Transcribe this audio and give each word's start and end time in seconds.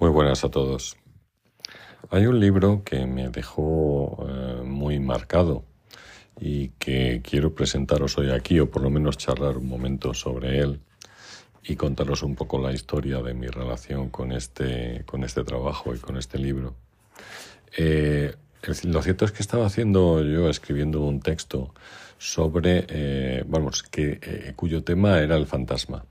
Muy 0.00 0.10
buenas 0.10 0.44
a 0.44 0.48
todos. 0.48 0.96
Hay 2.10 2.26
un 2.26 2.38
libro 2.38 2.84
que 2.84 3.04
me 3.04 3.30
dejó 3.30 4.28
eh, 4.28 4.62
muy 4.62 5.00
marcado 5.00 5.64
y 6.40 6.68
que 6.78 7.20
quiero 7.20 7.52
presentaros 7.52 8.16
hoy 8.16 8.30
aquí, 8.30 8.60
o 8.60 8.70
por 8.70 8.82
lo 8.82 8.90
menos 8.90 9.18
charlar 9.18 9.58
un 9.58 9.66
momento 9.66 10.14
sobre 10.14 10.60
él 10.60 10.78
y 11.64 11.74
contaros 11.74 12.22
un 12.22 12.36
poco 12.36 12.60
la 12.60 12.72
historia 12.72 13.20
de 13.22 13.34
mi 13.34 13.48
relación 13.48 14.08
con 14.08 14.30
este, 14.30 15.02
con 15.04 15.24
este 15.24 15.42
trabajo 15.42 15.92
y 15.92 15.98
con 15.98 16.16
este 16.16 16.38
libro. 16.38 16.76
Eh, 17.76 18.36
lo 18.84 19.02
cierto 19.02 19.24
es 19.24 19.32
que 19.32 19.42
estaba 19.42 19.66
haciendo 19.66 20.22
yo 20.22 20.48
escribiendo 20.48 21.00
un 21.00 21.18
texto 21.18 21.74
sobre, 22.18 22.86
eh, 22.88 23.42
vamos, 23.48 23.82
que, 23.82 24.52
cuyo 24.54 24.84
tema 24.84 25.18
era 25.18 25.36
el 25.36 25.48
fantasma 25.48 26.04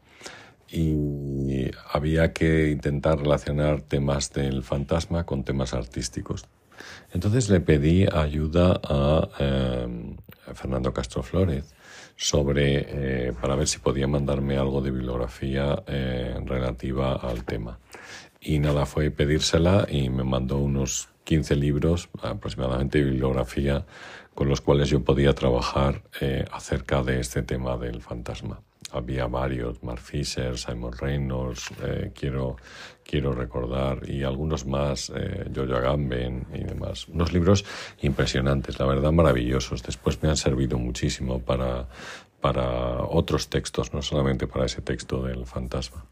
y 0.70 1.72
había 1.92 2.34
que 2.34 2.72
intentar 2.72 3.20
relacionar 3.20 3.82
temas 3.82 4.32
del 4.34 4.64
fantasma 4.64 5.26
con 5.26 5.44
temas 5.44 5.74
artísticos. 5.74 6.46
Entonces 7.14 7.50
le 7.50 7.60
pedí 7.60 8.06
ayuda 8.12 8.80
a, 8.84 9.30
eh, 9.40 10.16
Fernando 10.54 10.94
Castro 10.94 11.24
Flores 11.24 11.74
sobre, 12.16 13.28
eh, 13.28 13.34
para 13.40 13.56
ver 13.56 13.68
si 13.68 13.80
podía 13.80 14.08
mandarme 14.08 14.58
algo 14.58 14.82
de 14.82 14.92
bibliografía 14.92 15.84
eh, 15.88 16.36
relativa 16.46 17.14
al 17.14 17.44
tema. 17.44 17.80
Y 18.40 18.60
nada, 18.60 18.86
fue 18.86 19.12
pedírsela 19.12 19.88
y 19.90 20.10
me 20.10 20.24
mandó 20.24 20.58
unos 20.58 21.10
15 21.24 21.56
libros 21.56 22.10
aproximadamente 22.22 23.00
de 23.00 23.06
bibliografía 23.06 23.86
con 24.38 24.50
los 24.50 24.62
cuales 24.62 24.90
yo 24.90 25.04
podía 25.04 25.34
trabajar 25.34 26.04
acerca 26.52 27.02
de 27.02 27.20
este 27.20 27.42
tema 27.42 27.76
del 27.76 28.04
fantasma 28.04 28.62
había 28.92 29.28
varios, 29.28 29.84
Mark 29.84 30.00
Fisher, 30.00 30.58
Simon 30.58 30.94
Reynolds, 30.94 31.70
eh, 31.84 32.12
quiero, 32.16 32.58
quiero 33.04 33.32
recordar, 33.34 34.10
y 34.10 34.24
algunos 34.24 34.66
más, 34.66 35.12
eh, 35.16 35.50
Jojo 35.54 35.76
Agamben 35.76 36.48
y 36.54 36.64
demás. 36.64 37.08
Unos 37.08 37.34
libros 37.34 37.66
impresionantes, 38.02 38.80
la 38.80 38.86
verdad 38.86 39.12
maravillosos. 39.12 39.84
Después 39.84 40.22
me 40.24 40.30
han 40.30 40.38
servido 40.38 40.78
muchísimo 40.78 41.40
para, 41.40 41.88
para 42.40 43.04
otros 43.04 43.50
textos, 43.50 43.94
no 43.94 44.02
solamente 44.02 44.48
para 44.48 44.66
ese 44.66 44.82
texto 44.82 45.22
del 45.24 45.46
fantasma. 45.46 46.06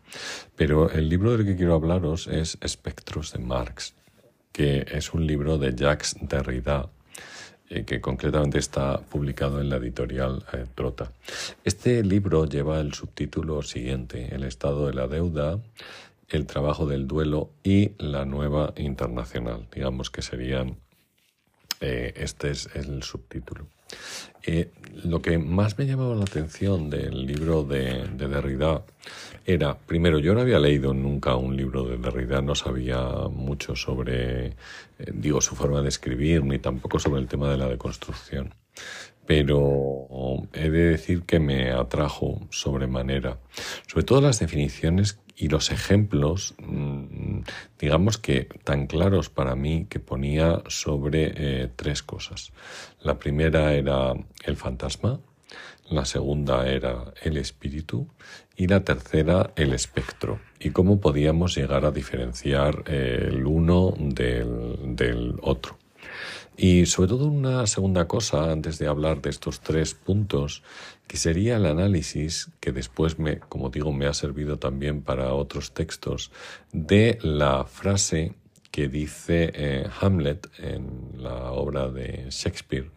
Pero 0.55 0.89
el 0.89 1.07
libro 1.07 1.35
del 1.35 1.45
que 1.45 1.55
quiero 1.55 1.75
hablaros 1.75 2.27
es 2.27 2.57
Espectros 2.61 3.31
de 3.31 3.39
Marx, 3.39 3.95
que 4.51 4.85
es 4.91 5.13
un 5.13 5.25
libro 5.25 5.57
de 5.57 5.73
Jacques 5.75 6.17
Derrida, 6.21 6.89
eh, 7.69 7.83
que 7.83 8.01
concretamente 8.01 8.59
está 8.59 8.99
publicado 8.99 9.59
en 9.59 9.69
la 9.69 9.77
editorial 9.77 10.43
eh, 10.53 10.65
Trota. 10.75 11.11
Este 11.63 12.03
libro 12.03 12.45
lleva 12.45 12.79
el 12.79 12.93
subtítulo 12.93 13.61
siguiente, 13.63 14.33
El 14.33 14.43
estado 14.43 14.87
de 14.87 14.93
la 14.93 15.07
deuda, 15.07 15.59
el 16.29 16.45
trabajo 16.45 16.85
del 16.85 17.07
duelo 17.07 17.51
y 17.63 17.91
la 17.97 18.25
nueva 18.25 18.73
internacional. 18.77 19.67
Digamos 19.73 20.09
que 20.09 20.21
serían, 20.21 20.77
eh, 21.81 22.13
este 22.15 22.51
es 22.51 22.69
el 22.73 23.03
subtítulo. 23.03 23.67
Eh, 24.43 24.71
lo 25.03 25.21
que 25.21 25.37
más 25.37 25.77
me 25.77 25.85
llamaba 25.85 26.15
la 26.15 26.23
atención 26.23 26.89
del 26.89 27.25
libro 27.25 27.63
de, 27.63 28.07
Derrida 28.15 28.83
era, 29.45 29.77
primero, 29.77 30.17
yo 30.19 30.33
no 30.33 30.41
había 30.41 30.59
leído 30.59 30.93
nunca 30.93 31.35
un 31.35 31.55
libro 31.55 31.83
de 31.83 31.97
Derrida, 31.97 32.41
no 32.41 32.55
sabía 32.55 32.99
mucho 33.29 33.75
sobre, 33.75 34.47
eh, 34.47 34.53
digo, 35.13 35.39
su 35.39 35.55
forma 35.55 35.81
de 35.81 35.89
escribir, 35.89 36.43
ni 36.43 36.57
tampoco 36.57 36.97
sobre 36.97 37.21
el 37.21 37.27
tema 37.27 37.49
de 37.51 37.57
la 37.57 37.67
deconstrucción. 37.67 38.55
Pero 39.27 40.07
he 40.53 40.69
de 40.69 40.89
decir 40.89 41.23
que 41.23 41.39
me 41.39 41.71
atrajo 41.71 42.41
sobremanera, 42.49 43.39
sobre 43.87 44.03
todo 44.03 44.21
las 44.21 44.39
definiciones 44.39 45.19
y 45.35 45.49
los 45.49 45.71
ejemplos, 45.71 46.55
mm, 46.59 47.41
digamos 47.79 48.17
que 48.17 48.47
tan 48.63 48.87
claros 48.87 49.29
para 49.29 49.55
mí 49.55 49.85
que 49.89 49.99
ponía 49.99 50.63
sobre 50.67 51.33
eh, 51.35 51.69
tres 51.75 52.03
cosas. 52.03 52.51
La 53.01 53.19
primera 53.19 53.73
era 53.73 54.13
el 54.43 54.55
fantasma, 54.55 55.19
la 55.89 56.05
segunda 56.05 56.67
era 56.67 57.13
el 57.21 57.37
espíritu 57.37 58.07
y 58.55 58.67
la 58.67 58.83
tercera 58.83 59.51
el 59.55 59.73
espectro 59.73 60.39
y 60.59 60.71
cómo 60.71 60.99
podíamos 60.99 61.55
llegar 61.55 61.85
a 61.85 61.91
diferenciar 61.91 62.83
el 62.87 63.45
uno 63.45 63.93
del, 63.97 64.95
del 64.95 65.35
otro. 65.41 65.77
Y 66.57 66.85
sobre 66.85 67.09
todo 67.09 67.27
una 67.27 67.67
segunda 67.67 68.07
cosa, 68.07 68.51
antes 68.51 68.79
de 68.79 68.87
hablar 68.87 69.21
de 69.21 69.29
estos 69.29 69.59
tres 69.59 69.93
puntos, 69.93 70.63
que 71.07 71.17
sería 71.17 71.57
el 71.57 71.65
análisis, 71.65 72.49
que 72.59 72.71
después, 72.71 73.19
me, 73.19 73.39
como 73.39 73.69
digo, 73.69 73.91
me 73.91 74.07
ha 74.07 74.13
servido 74.13 74.57
también 74.57 75.01
para 75.01 75.33
otros 75.33 75.73
textos, 75.73 76.31
de 76.71 77.19
la 77.21 77.65
frase 77.65 78.33
que 78.71 78.87
dice 78.87 79.51
eh, 79.53 79.87
Hamlet 80.01 80.47
en 80.59 81.11
la 81.17 81.51
obra 81.51 81.89
de 81.89 82.27
Shakespeare 82.29 82.89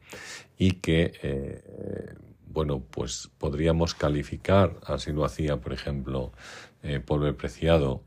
y 0.59 0.73
que, 0.73 1.13
eh, 1.23 1.63
bueno, 2.59 2.83
pues 2.91 3.31
podríamos 3.39 3.95
calificar, 3.95 4.81
así 4.85 5.13
lo 5.13 5.25
hacía, 5.25 5.59
por 5.59 5.73
ejemplo, 5.73 6.33
eh, 6.83 6.99
Preciado, 7.39 8.03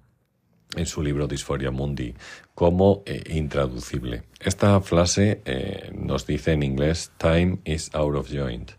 en 0.75 0.85
su 0.85 1.01
libro 1.01 1.25
Disforia 1.25 1.72
Mundi 1.72 2.16
como 2.53 3.01
eh, 3.06 3.23
intraducible. 3.29 4.23
Esta 4.41 4.81
frase 4.81 5.41
eh, 5.45 5.89
nos 5.94 6.28
dice 6.28 6.51
en 6.51 6.63
inglés 6.63 7.13
Time 7.17 7.59
is 7.63 7.91
out 7.94 8.13
of 8.17 8.29
joint 8.29 8.72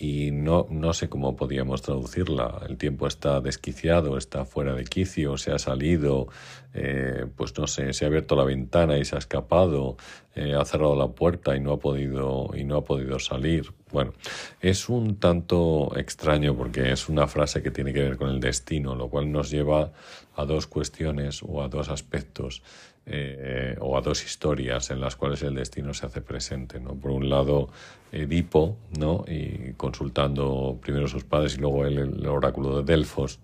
y 0.00 0.30
no, 0.30 0.66
no 0.70 0.92
sé 0.92 1.08
cómo 1.08 1.34
podríamos 1.34 1.82
traducirla. 1.82 2.60
El 2.68 2.76
tiempo 2.76 3.06
está 3.06 3.40
desquiciado, 3.40 4.16
está 4.16 4.44
fuera 4.44 4.74
de 4.74 4.84
quicio, 4.84 5.36
se 5.36 5.50
ha 5.50 5.58
salido, 5.58 6.28
eh, 6.72 7.26
pues 7.36 7.58
no 7.58 7.66
sé, 7.66 7.92
se 7.92 8.04
ha 8.04 8.08
abierto 8.08 8.36
la 8.36 8.44
ventana 8.44 8.96
y 8.98 9.04
se 9.04 9.16
ha 9.16 9.18
escapado, 9.18 9.96
ha 10.36 10.64
cerrado 10.64 10.94
la 10.94 11.08
puerta 11.08 11.56
y 11.56 11.60
no 11.60 11.72
ha 11.72 11.78
podido 11.80 12.50
y 12.54 12.62
no 12.62 12.76
ha 12.76 12.84
podido 12.84 13.18
salir. 13.18 13.72
Bueno, 13.90 14.12
es 14.60 14.88
un 14.88 15.16
tanto 15.16 15.90
extraño 15.96 16.54
porque 16.56 16.92
es 16.92 17.08
una 17.08 17.26
frase 17.26 17.60
que 17.60 17.72
tiene 17.72 17.92
que 17.92 18.02
ver 18.02 18.16
con 18.16 18.28
el 18.28 18.38
destino, 18.38 18.94
lo 18.94 19.08
cual 19.08 19.32
nos 19.32 19.50
lleva 19.50 19.92
a 20.36 20.44
dos 20.44 20.68
cuestiones 20.68 21.42
o 21.42 21.60
a 21.62 21.68
dos 21.68 21.88
aspectos 21.88 22.62
eh, 23.10 23.76
o 23.80 23.96
a 23.96 24.00
dos 24.00 24.24
historias 24.24 24.90
en 24.90 25.00
las 25.00 25.16
cuales 25.16 25.42
el 25.42 25.54
destino 25.54 25.94
se 25.94 26.06
hace 26.06 26.20
presente. 26.20 26.78
¿no? 26.80 26.94
Por 26.94 27.10
un 27.10 27.28
lado, 27.28 27.68
Edipo, 28.12 28.76
¿no? 28.98 29.24
y 29.26 29.72
consultando 29.74 30.78
primero 30.80 31.08
sus 31.08 31.24
padres 31.24 31.56
y 31.56 31.60
luego 31.60 31.86
el 31.86 32.26
oráculo 32.26 32.82
de 32.82 32.92
Delfos, 32.92 33.40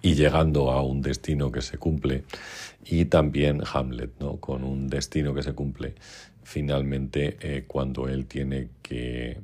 y 0.00 0.14
llegando 0.14 0.72
a 0.72 0.82
un 0.82 1.00
destino 1.00 1.52
que 1.52 1.62
se 1.62 1.78
cumple, 1.78 2.24
y 2.84 3.04
también 3.04 3.62
Hamlet, 3.72 4.10
¿no? 4.18 4.38
con 4.38 4.64
un 4.64 4.88
destino 4.88 5.32
que 5.32 5.42
se 5.42 5.52
cumple 5.52 5.94
finalmente 6.42 7.36
eh, 7.40 7.64
cuando 7.66 8.08
él 8.08 8.26
tiene 8.26 8.68
que 8.82 9.40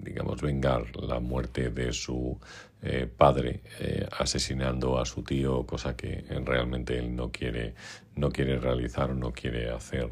digamos, 0.00 0.40
vengar 0.40 0.96
la 0.96 1.20
muerte 1.20 1.70
de 1.70 1.92
su 1.92 2.38
eh, 2.80 3.08
padre 3.08 3.60
eh, 3.80 4.06
asesinando 4.20 5.00
a 5.00 5.04
su 5.04 5.24
tío, 5.24 5.66
cosa 5.66 5.96
que 5.96 6.24
realmente 6.44 6.96
él 6.96 7.16
no 7.16 7.32
quiere, 7.32 7.74
no 8.14 8.30
quiere 8.30 8.56
realizar 8.60 9.10
o 9.10 9.14
no 9.14 9.32
quiere 9.32 9.68
hacer. 9.68 10.08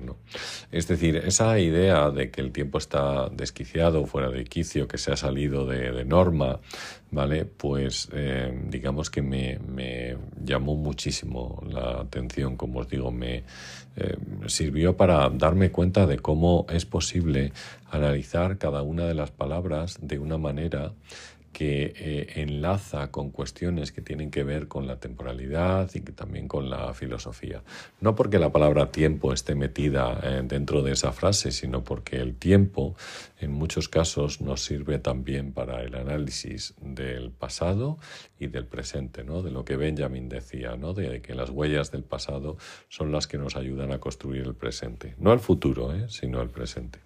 Es 0.73 0.89
decir, 0.89 1.15
esa 1.15 1.61
idea 1.61 2.11
de 2.11 2.29
que 2.33 2.41
el 2.41 2.51
tiempo 2.51 2.79
está 2.79 3.29
desquiciado, 3.29 4.05
fuera 4.07 4.31
de 4.31 4.43
quicio, 4.43 4.89
que 4.89 4.99
se 4.99 5.13
ha 5.13 5.17
salido 5.17 5.65
de, 5.65 6.05
norma, 6.05 6.59
¿vale? 7.13 7.45
Pues 7.45 8.09
eh, 8.13 8.53
digamos 8.69 9.11
que 9.11 9.23
me, 9.23 10.17
llamó 10.45 10.75
muchísimo 10.75 11.63
la 11.71 12.01
atención, 12.01 12.57
como 12.57 12.81
os 12.81 12.89
digo, 12.89 13.13
me 13.13 13.45
sirvió 14.47 14.97
para 14.97 15.31
darme 15.31 15.71
cuenta 15.71 16.07
de 16.07 16.19
cómo 16.19 16.67
es 16.69 16.85
posible 16.85 17.53
analizar 17.91 18.59
cada 18.59 18.83
una 18.83 19.07
de 19.07 19.15
las 19.15 19.31
palabras 19.31 19.99
de 20.03 20.19
una 20.19 20.37
manera 20.37 20.93
que 21.57 21.95
eh, 21.97 22.43
enlaza 22.43 23.11
con 23.11 23.31
cuestiones 23.31 23.91
que 23.91 24.03
tienen 24.03 24.31
que 24.31 24.45
ver 24.45 24.69
con 24.69 24.87
la 24.87 25.01
temporalidad 25.01 25.91
y 25.95 26.03
que 26.03 26.13
también 26.13 26.49
con 26.49 26.69
la 26.69 26.93
filosofía. 26.93 27.63
No 27.99 28.15
porque 28.15 28.39
la 28.39 28.53
palabra 28.53 28.93
tiempo 28.93 29.33
esté 29.33 29.55
metida 29.55 30.21
eh, 30.23 30.43
dentro 30.45 30.83
de 30.83 30.93
esa 30.93 31.13
frase, 31.13 31.53
sino 31.53 31.83
porque 31.83 32.17
el 32.17 32.35
tiempo 32.35 32.95
en 33.41 33.53
muchos 33.53 33.89
casos 33.89 34.43
nos 34.43 34.67
sirve 34.67 34.99
también 34.99 35.55
para 35.55 35.83
el 35.83 35.95
análisis 35.95 36.75
del 36.79 37.31
pasado 37.31 37.97
y 38.39 38.49
del 38.49 38.67
presente, 38.67 39.25
¿no? 39.25 39.41
de 39.41 39.51
lo 39.51 39.65
que 39.65 39.77
Benjamin 39.77 40.29
decía, 40.29 40.77
¿no? 40.77 40.93
de 40.93 41.23
que 41.23 41.35
las 41.35 41.49
huellas 41.49 41.91
del 41.91 42.05
pasado 42.05 42.59
son 42.91 43.13
las 43.13 43.27
que 43.27 43.39
nos 43.39 43.57
ayudan 43.57 43.93
a 43.93 43.99
construir 43.99 44.43
el 44.43 44.55
presente. 44.55 45.15
No 45.17 45.33
el 45.33 45.41
futuro, 45.41 45.95
¿eh? 45.95 46.05
sino 46.11 46.43
el 46.43 46.51
presente. 46.51 47.06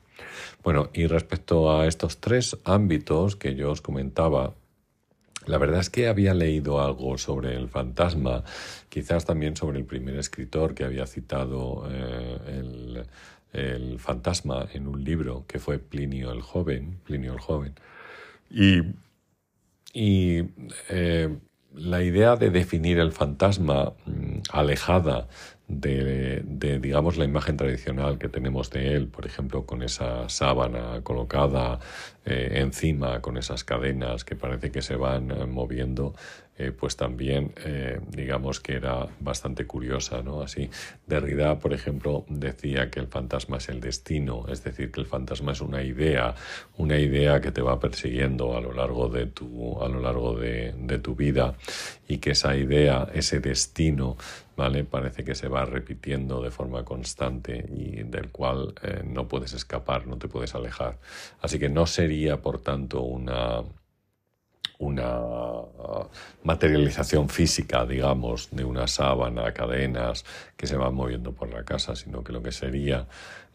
Bueno, 0.62 0.90
y 0.92 1.06
respecto 1.06 1.72
a 1.78 1.86
estos 1.86 2.18
tres 2.18 2.56
ámbitos 2.64 3.36
que 3.36 3.54
yo 3.54 3.70
os 3.70 3.80
comentaba, 3.80 4.54
la 5.46 5.58
verdad 5.58 5.80
es 5.80 5.90
que 5.90 6.06
había 6.06 6.34
leído 6.34 6.82
algo 6.82 7.16
sobre 7.16 7.56
el 7.56 7.68
fantasma, 7.68 8.44
quizás 8.88 9.24
también 9.24 9.56
sobre 9.56 9.78
el 9.78 9.84
primer 9.84 10.16
escritor 10.16 10.74
que 10.74 10.84
había 10.84 11.06
citado 11.06 11.88
eh, 11.90 12.62
el, 13.52 13.98
fantasma 13.98 14.68
en 14.72 14.86
un 14.86 15.02
libro, 15.02 15.44
que 15.48 15.58
fue 15.58 15.78
Plinio 15.78 16.30
el 16.30 16.42
Joven. 16.42 17.00
Plinio 17.04 17.32
el 17.32 17.40
Joven. 17.40 17.74
Y, 18.50 18.80
y 19.92 20.44
eh, 20.88 21.36
la 21.74 22.02
idea 22.02 22.36
de 22.36 22.50
definir 22.50 22.98
el 22.98 23.12
fantasma 23.12 23.92
mm, 24.06 24.38
alejada 24.52 25.28
de, 25.70 26.42
digamos, 26.80 27.16
la 27.16 27.24
imagen 27.24 27.56
tradicional 27.56 28.18
que 28.18 28.28
tenemos 28.28 28.70
de 28.70 28.94
él, 28.94 29.08
por 29.08 29.24
ejemplo, 29.26 29.64
con 29.64 29.82
esa 29.82 30.28
sábana 30.28 31.00
colocada 31.02 31.78
eh, 32.26 32.60
encima, 32.60 33.22
con 33.22 33.38
esas 33.38 33.64
cadenas 33.64 34.24
que 34.24 34.36
parece 34.36 34.70
que 34.70 34.82
se 34.82 34.94
van 34.94 35.30
eh, 35.30 35.46
moviendo, 35.46 36.14
eh, 36.58 36.70
pues 36.70 36.94
también, 36.94 37.54
digamos 38.10 38.60
que 38.60 38.74
era 38.74 39.06
bastante 39.18 39.66
curiosa, 39.66 40.20
¿no? 40.22 40.42
Así, 40.42 40.68
Derrida, 41.06 41.58
por 41.58 41.72
ejemplo, 41.72 42.26
decía 42.28 42.90
que 42.90 43.00
el 43.00 43.06
fantasma 43.06 43.56
es 43.56 43.70
el 43.70 43.80
destino, 43.80 44.44
es 44.46 44.62
decir, 44.62 44.92
que 44.92 45.00
el 45.00 45.06
fantasma 45.06 45.52
es 45.52 45.62
una 45.62 45.82
idea, 45.82 46.34
una 46.76 46.98
idea 46.98 47.40
que 47.40 47.50
te 47.50 47.62
va 47.62 47.80
persiguiendo 47.80 48.58
a 48.58 48.60
lo 48.60 48.74
largo 48.74 49.08
de 49.08 49.24
tu, 49.24 49.82
a 49.82 49.88
lo 49.88 50.00
largo 50.00 50.34
de, 50.34 50.74
de 50.76 50.98
tu 50.98 51.14
vida 51.14 51.54
y 52.06 52.18
que 52.18 52.32
esa 52.32 52.54
idea, 52.54 53.08
ese 53.14 53.40
destino, 53.40 54.18
¿vale? 54.54 54.84
Parece 54.84 55.24
que 55.24 55.34
se 55.34 55.48
va 55.48 55.64
repitiendo 55.64 56.42
de 56.42 56.50
forma 56.50 56.84
constante 56.84 57.64
y 57.74 58.02
del 58.02 58.28
cual 58.28 58.74
no 59.06 59.26
puedes 59.28 59.54
escapar, 59.54 60.06
no 60.06 60.18
te 60.18 60.28
puedes 60.28 60.54
alejar. 60.54 60.98
Así 61.40 61.58
que 61.58 61.70
no 61.70 61.86
sería, 61.86 62.09
por 62.42 62.60
tanto, 62.60 63.02
una, 63.02 63.62
una 64.80 65.20
materialización 66.42 67.28
física, 67.28 67.84
digamos, 67.84 68.48
de 68.50 68.64
una 68.64 68.86
sábana, 68.86 69.52
cadenas 69.52 70.24
que 70.56 70.66
se 70.66 70.76
van 70.76 70.94
moviendo 70.94 71.32
por 71.32 71.52
la 71.52 71.64
casa, 71.64 71.94
sino 71.94 72.24
que 72.24 72.32
lo 72.32 72.42
que 72.42 72.50
sería, 72.50 73.06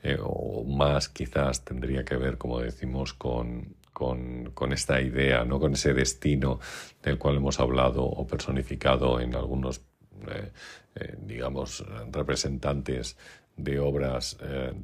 eh, 0.03 0.19
o 0.21 0.63
más 0.63 1.09
quizás 1.09 1.65
tendría 1.65 2.05
que 2.05 2.15
ver, 2.15 2.37
como 2.37 2.59
decimos, 2.59 3.13
con, 3.13 3.75
con, 3.91 4.71
esta 4.71 5.01
idea, 5.01 5.43
¿no? 5.45 5.59
con 5.59 5.73
ese 5.73 5.93
destino 5.93 6.59
del 7.01 7.17
cual 7.17 7.37
hemos 7.37 7.59
hablado 7.59 8.03
o 8.03 8.27
personificado 8.27 9.19
en 9.19 9.35
algunos 9.35 9.81
eh, 10.27 10.51
eh, 10.95 11.15
digamos, 11.21 11.83
representantes 12.11 13.17
de 13.57 13.79
obras 13.79 14.37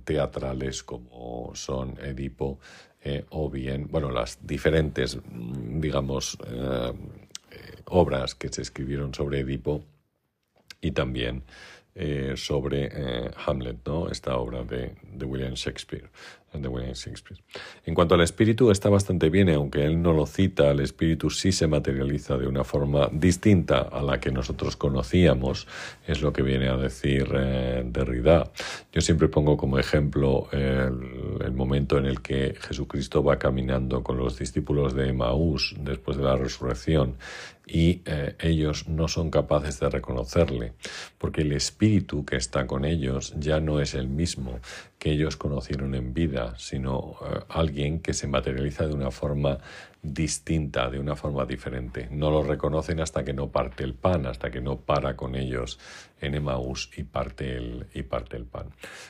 teatrales 0.05 0.81
como 0.81 1.51
son 1.55 1.97
Edipo 1.99 2.59
o 3.29 3.49
bien, 3.49 3.87
bueno, 3.89 4.11
las 4.11 4.37
diferentes, 4.45 5.17
digamos, 5.31 6.37
obras 7.85 8.35
que 8.35 8.49
se 8.49 8.61
escribieron 8.61 9.13
sobre 9.13 9.39
Edipo 9.39 9.83
y 10.81 10.91
también 10.91 11.43
sobre 12.35 13.31
Hamlet, 13.45 13.77
¿no? 13.85 14.09
esta 14.09 14.37
obra 14.37 14.63
de, 14.63 14.95
de 15.03 15.25
William 15.25 15.53
Shakespeare 15.53 16.09
En 17.85 17.95
cuanto 17.95 18.15
al 18.15 18.21
espíritu, 18.21 18.71
está 18.71 18.89
bastante 18.89 19.29
bien, 19.29 19.49
aunque 19.49 19.85
él 19.85 20.01
no 20.01 20.11
lo 20.11 20.25
cita, 20.25 20.71
el 20.71 20.81
espíritu 20.81 21.29
sí 21.29 21.51
se 21.51 21.67
materializa 21.67 22.37
de 22.37 22.47
una 22.47 22.63
forma 22.63 23.09
distinta 23.11 23.79
a 23.79 24.01
la 24.01 24.19
que 24.19 24.31
nosotros 24.31 24.75
conocíamos, 24.75 25.67
es 26.05 26.21
lo 26.21 26.33
que 26.33 26.41
viene 26.41 26.67
a 26.67 26.75
decir 26.75 27.29
eh, 27.33 27.83
Derrida. 27.85 28.51
Yo 28.91 29.01
siempre 29.01 29.29
pongo 29.29 29.55
como 29.55 29.79
ejemplo 29.79 30.49
el, 30.51 31.41
el, 31.43 31.53
momento 31.53 31.97
en 31.97 32.05
el 32.05 32.21
que 32.21 32.55
Jesucristo 32.59 33.23
va 33.23 33.39
caminando 33.39 34.03
con 34.03 34.17
los 34.17 34.37
discípulos 34.37 34.93
de 34.93 35.09
Emaús 35.09 35.75
después 35.79 36.17
de 36.17 36.23
la 36.23 36.35
resurrección 36.35 37.15
y 37.71 38.01
eh, 38.05 38.35
ellos 38.39 38.89
no 38.89 39.07
son 39.07 39.31
capaces 39.31 39.79
de 39.79 39.89
reconocerle, 39.89 40.73
porque 41.17 41.41
el 41.41 41.53
espíritu 41.53 42.25
que 42.25 42.35
está 42.35 42.67
con 42.67 42.83
ellos 42.83 43.33
ya 43.37 43.61
no 43.61 43.79
es 43.79 43.93
el 43.93 44.09
mismo 44.09 44.59
que 44.99 45.11
ellos 45.11 45.37
conocieron 45.37 45.95
en 45.95 46.13
vida, 46.13 46.53
sino 46.57 47.15
eh, 47.21 47.39
alguien 47.47 47.99
que 48.01 48.13
se 48.13 48.27
materializa 48.27 48.87
de 48.87 48.93
una 48.93 49.09
forma 49.09 49.59
distinta, 50.03 50.89
de 50.89 50.99
una 50.99 51.15
forma 51.15 51.45
diferente. 51.45 52.07
No 52.11 52.31
lo 52.31 52.43
reconocen 52.43 52.99
hasta 52.99 53.23
que 53.23 53.33
no 53.33 53.49
parte 53.49 53.83
el 53.83 53.93
pan, 53.93 54.25
hasta 54.25 54.49
que 54.49 54.61
no 54.61 54.77
para 54.77 55.15
con 55.15 55.35
ellos 55.35 55.79
en 56.19 56.35
Emaús 56.35 56.89
y 56.95 57.03
parte 57.03 57.55
el, 57.55 57.87
y 57.93 58.03
parte 58.03 58.37
el 58.37 58.45
pan. 58.45 58.67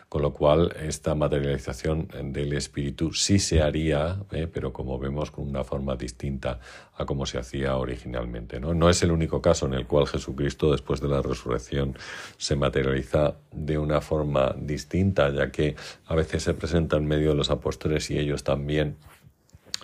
Con 0.09 0.21
lo 0.21 0.33
cual, 0.33 0.73
esta 0.81 1.15
materialización 1.15 2.09
del 2.33 2.53
espíritu 2.53 3.13
sí 3.13 3.39
se 3.39 3.61
haría, 3.61 4.17
¿eh? 4.31 4.47
pero 4.51 4.73
como 4.73 4.97
vemos, 4.97 5.31
con 5.31 5.47
una 5.47 5.63
forma 5.63 5.95
distinta 5.95 6.59
a 6.95 7.05
como 7.05 7.25
se 7.25 7.37
hacía 7.37 7.75
originalmente. 7.77 8.59
¿no? 8.59 8.73
no 8.73 8.89
es 8.89 9.01
el 9.03 9.11
único 9.11 9.41
caso 9.41 9.65
en 9.65 9.73
el 9.73 9.87
cual 9.87 10.07
Jesucristo, 10.07 10.71
después 10.71 11.01
de 11.01 11.07
la 11.07 11.21
resurrección, 11.21 11.97
se 12.37 12.55
materializa 12.55 13.35
de 13.51 13.77
una 13.77 14.01
forma 14.01 14.55
distinta, 14.57 15.29
ya 15.29 15.51
que 15.51 15.75
a 16.05 16.15
veces 16.15 16.44
se 16.44 16.53
presenta 16.53 16.97
en 16.97 17.07
medio 17.07 17.29
de 17.29 17.35
los 17.35 17.49
apóstoles 17.49 18.09
y 18.11 18.19
ellos 18.19 18.44
también 18.44 18.97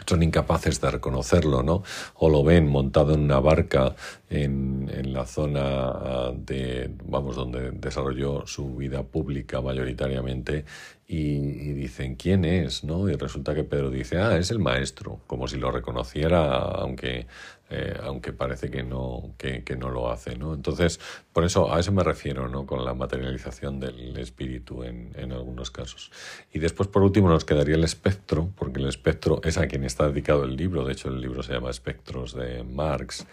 son 0.06 0.24
incapaces 0.24 0.80
de 0.82 0.92
reconocerlo, 0.92 1.64
¿no? 1.64 1.84
O 2.16 2.30
lo 2.30 2.44
ven 2.44 2.68
montado 2.68 3.14
en 3.14 3.22
una 3.22 3.40
barca 3.40 3.96
en, 4.30 4.90
en, 4.94 5.14
la 5.14 5.26
zona 5.26 5.62
ah, 5.64 6.34
de, 6.36 6.92
vamos, 7.06 7.36
donde 7.36 7.72
desarrolló 7.72 8.46
su 8.46 8.76
vida 8.76 9.04
pública 9.04 9.62
mayoritariamente 9.62 10.66
y, 11.08 11.72
dicen, 11.74 12.16
¿quién 12.16 12.44
es? 12.44 12.84
¿no? 12.84 13.10
Y 13.10 13.16
resulta 13.16 13.56
que 13.56 13.64
Pedro 13.64 13.90
dice, 13.90 14.18
ah, 14.18 14.38
es 14.38 14.52
el 14.52 14.60
maestro, 14.60 15.22
como 15.26 15.48
si 15.48 15.58
lo 15.58 15.72
reconociera, 15.72 16.58
aunque, 16.58 17.28
eh, 17.70 17.98
aunque 18.04 18.34
parece 18.34 18.70
que 18.70 18.84
no, 18.84 19.34
que, 19.38 19.64
no 19.78 19.90
lo 19.90 20.12
hace. 20.12 20.38
¿no? 20.38 20.54
Entonces, 20.54 21.00
por 21.34 21.44
eso 21.44 21.74
a 21.74 21.80
eso 21.80 21.92
me 21.92 22.04
refiero, 22.04 22.48
¿no? 22.48 22.66
con 22.66 22.86
la 22.86 22.94
materialización 22.94 23.80
del 23.80 24.18
espíritu 24.18 24.84
en, 24.84 25.14
en 25.16 25.32
algunos 25.32 25.72
casos. 25.72 26.12
Y 26.54 26.60
después, 26.60 26.88
por 26.88 27.04
último, 27.04 27.30
nos 27.30 27.46
quedaría 27.46 27.76
el 27.76 27.84
espectro, 27.84 28.50
porque 28.56 28.80
el 28.80 28.88
espectro 28.88 29.42
es 29.44 29.58
a 29.58 29.68
quien 29.68 29.84
está 29.84 30.08
dedicado 30.08 30.44
el 30.44 30.56
libro, 30.56 30.86
de 30.86 30.94
hecho 30.94 31.10
el 31.10 31.22
libro 31.22 31.44
se 31.44 31.54
llama 31.54 31.70
Espectros 31.70 32.34
de 32.34 32.64
Marx. 32.64 33.26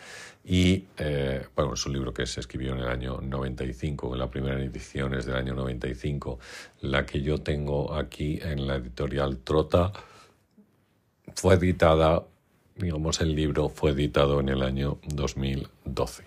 Y 0.45 0.85
eh, 0.99 1.47
bueno, 1.57 1.73
es 1.73 1.87
un 1.87 1.95
libro 1.95 2.13
que 2.13 2.27
se 2.27 2.41
escribió 2.41 2.73
en 2.73 2.81
el 2.81 2.89
año 2.89 3.21
95, 3.23 4.15
la 4.15 4.29
primera 4.29 4.61
edición 4.63 5.15
es 5.15 5.25
del 5.25 5.37
año 5.37 5.55
95. 5.55 6.39
La 6.83 7.07
que 7.07 7.23
yo 7.23 7.39
tengo 7.39 7.95
aquí 7.95 8.39
en 8.43 8.67
la 8.67 8.77
editorial 8.77 9.39
Trota 9.39 9.93
fue 11.35 11.55
editada, 11.55 12.25
digamos, 12.77 13.21
el 13.21 13.35
libro 13.35 13.69
fue 13.69 13.93
editado 13.93 14.41
en 14.41 14.49
el 14.49 14.63
año 14.63 14.99
2012. 15.07 16.25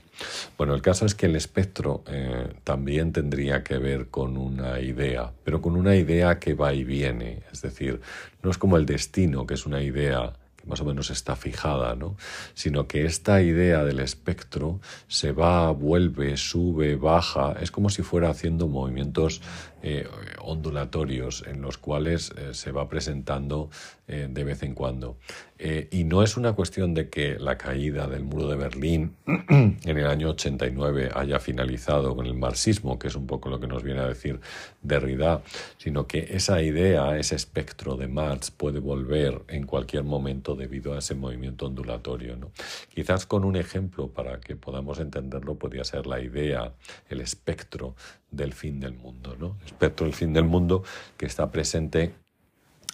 Bueno, 0.58 0.74
el 0.74 0.82
caso 0.82 1.06
es 1.06 1.14
que 1.14 1.28
el 1.28 1.36
espectro 1.36 2.04
eh, 2.08 2.54
también 2.64 3.12
tendría 3.12 3.64
que 3.64 3.78
ver 3.78 4.08
con 4.08 4.38
una 4.38 4.80
idea, 4.80 5.32
pero 5.44 5.62
con 5.62 5.76
una 5.76 5.96
idea 5.96 6.40
que 6.40 6.54
va 6.54 6.74
y 6.74 6.84
viene. 6.84 7.44
Es 7.52 7.62
decir, 7.62 8.02
no 8.42 8.50
es 8.50 8.58
como 8.58 8.78
el 8.78 8.86
destino, 8.86 9.46
que 9.46 9.54
es 9.54 9.66
una 9.66 9.82
idea 9.82 10.34
más 10.68 10.82
o 10.82 10.86
menos 10.86 11.10
está 11.10 11.36
fijada, 11.36 11.96
¿no? 11.96 12.18
sino 12.54 12.88
que 12.88 13.06
esta 13.06 13.42
idea 13.42 13.84
del 13.84 14.00
espectro 14.00 14.80
se 15.08 15.32
va, 15.32 15.72
vuelve, 15.72 16.38
sube, 16.38 16.96
baja, 16.96 17.56
es 17.62 17.72
como 17.72 17.90
si 17.90 18.04
fuera 18.04 18.30
haciendo 18.30 18.68
movimientos 18.68 19.42
eh, 19.84 20.08
ondulatorios 20.40 21.44
en 21.46 21.62
los 21.62 21.78
cuales 21.78 22.34
eh, 22.36 22.56
se 22.56 22.72
va 22.72 22.90
presentando 22.90 23.70
eh, 24.08 24.28
de 24.28 24.44
vez 24.44 24.64
en 24.64 24.74
cuando. 24.74 25.18
y 25.60 26.04
no 26.04 26.22
es 26.22 26.38
una 26.38 26.54
cuestión 26.54 26.94
de 26.94 27.10
que 27.10 27.40
la 27.40 27.58
caída 27.58 28.08
del 28.08 28.24
muro 28.24 28.48
de 28.48 28.56
Berlín 28.56 29.16
en 29.26 29.78
el 29.98 30.06
año 30.06 30.30
89 30.30 31.10
haya 31.14 31.40
finalizado 31.40 32.16
con 32.16 32.28
el 32.28 32.36
marxismo, 32.36 33.00
que 33.00 33.08
es 33.08 33.16
un 33.16 33.26
poco 33.26 33.50
lo 33.50 33.60
que 33.60 33.68
nos 33.68 33.82
viene 33.84 34.02
a 34.02 34.08
decir 34.08 34.40
Derrida, 34.82 35.42
sino 35.78 36.06
que 36.06 36.28
esa 36.30 36.62
idea, 36.62 37.18
ese 37.18 37.36
espectro 37.36 37.98
de 37.98 38.08
Marx 38.08 38.52
puede 38.52 38.80
volver 38.80 39.42
en 39.48 39.66
cualquier 39.66 40.04
momento 40.04 40.56
debido 40.56 40.94
a 40.94 41.00
ese 41.00 41.16
movimiento 41.16 41.66
ondulatorio. 41.66 42.36
¿no? 42.36 42.52
Quizás 42.94 43.26
con 43.26 43.44
un 43.44 43.56
ejemplo 43.56 44.10
para 44.10 44.40
que 44.40 44.56
podamos 44.56 45.00
entenderlo 45.00 45.56
podría 45.56 45.84
ser 45.84 46.06
la 46.06 46.20
idea, 46.20 46.74
el 47.10 47.20
espectro 47.22 47.96
del 48.32 48.54
fin 48.54 48.80
del 48.80 48.94
mundo, 48.94 49.36
¿no? 49.40 49.58
Espectro 49.66 50.06
del 50.06 50.14
fin 50.14 50.34
del 50.34 50.46
mundo 50.46 50.84
que 51.18 51.26
está 51.26 51.52
presente 51.52 52.14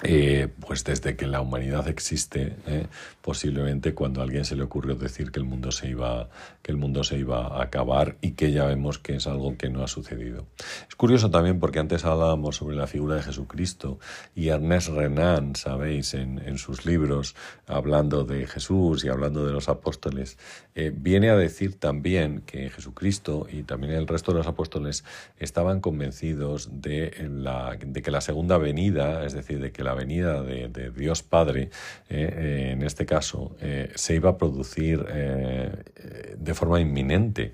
eh, 0.01 0.49
pues 0.59 0.83
desde 0.83 1.15
que 1.15 1.27
la 1.27 1.39
humanidad 1.39 1.87
existe, 1.87 2.57
eh, 2.65 2.87
posiblemente 3.21 3.93
cuando 3.93 4.21
a 4.21 4.23
alguien 4.23 4.43
se 4.43 4.55
le 4.55 4.63
ocurrió 4.63 4.95
decir 4.95 5.31
que 5.31 5.39
el 5.39 5.45
mundo 5.45 5.71
se 5.71 5.87
iba, 5.87 6.29
que 6.63 6.71
el 6.71 6.77
mundo 6.77 7.03
se 7.03 7.17
iba 7.17 7.45
a 7.45 7.63
acabar 7.63 8.17
y 8.21 8.31
que 8.31 8.53
ya 8.53 8.65
vemos 8.65 8.97
que 8.97 9.17
es 9.17 9.27
algo 9.27 9.57
que 9.57 9.69
no 9.69 9.83
ha 9.83 9.87
sucedido. 9.87 10.47
Es 10.87 10.95
curioso 10.95 11.29
también 11.29 11.59
porque 11.59 11.79
antes 11.79 12.05
hablábamos 12.05 12.55
sobre 12.55 12.77
la 12.77 12.87
figura 12.87 13.17
de 13.17 13.21
Jesucristo 13.21 13.99
y 14.33 14.47
Ernest 14.47 14.89
Renan, 14.89 15.55
sabéis, 15.55 16.13
en, 16.13 16.39
en 16.39 16.57
sus 16.57 16.85
libros, 16.85 17.35
hablando 17.67 18.23
de 18.23 18.47
Jesús 18.47 19.03
y 19.03 19.09
hablando 19.09 19.45
de 19.45 19.51
los 19.51 19.67
apóstoles, 19.67 20.37
eh, 20.75 20.91
viene 20.95 21.29
a 21.29 21.35
decir 21.35 21.79
también 21.79 22.41
que 22.45 22.69
Jesucristo 22.69 23.45
y 23.51 23.63
también 23.63 23.93
el 23.93 24.07
resto 24.07 24.31
de 24.31 24.37
los 24.37 24.47
apóstoles 24.47 25.03
estaban 25.37 25.81
convencidos 25.81 26.69
de, 26.81 27.29
la, 27.29 27.77
de 27.77 28.01
que 28.01 28.09
la 28.09 28.21
segunda 28.21 28.57
venida, 28.57 29.25
es 29.25 29.33
decir, 29.33 29.59
de 29.59 29.73
que 29.73 29.83
la 29.83 29.93
venida 29.93 30.41
de, 30.41 30.91
Dios 30.95 31.23
Padre, 31.23 31.69
en 32.09 32.83
este 32.83 33.05
caso, 33.05 33.55
se 33.95 34.15
iba 34.15 34.31
a 34.31 34.37
producir 34.37 35.03
de 35.03 36.52
forma 36.53 36.79
inminente. 36.79 37.53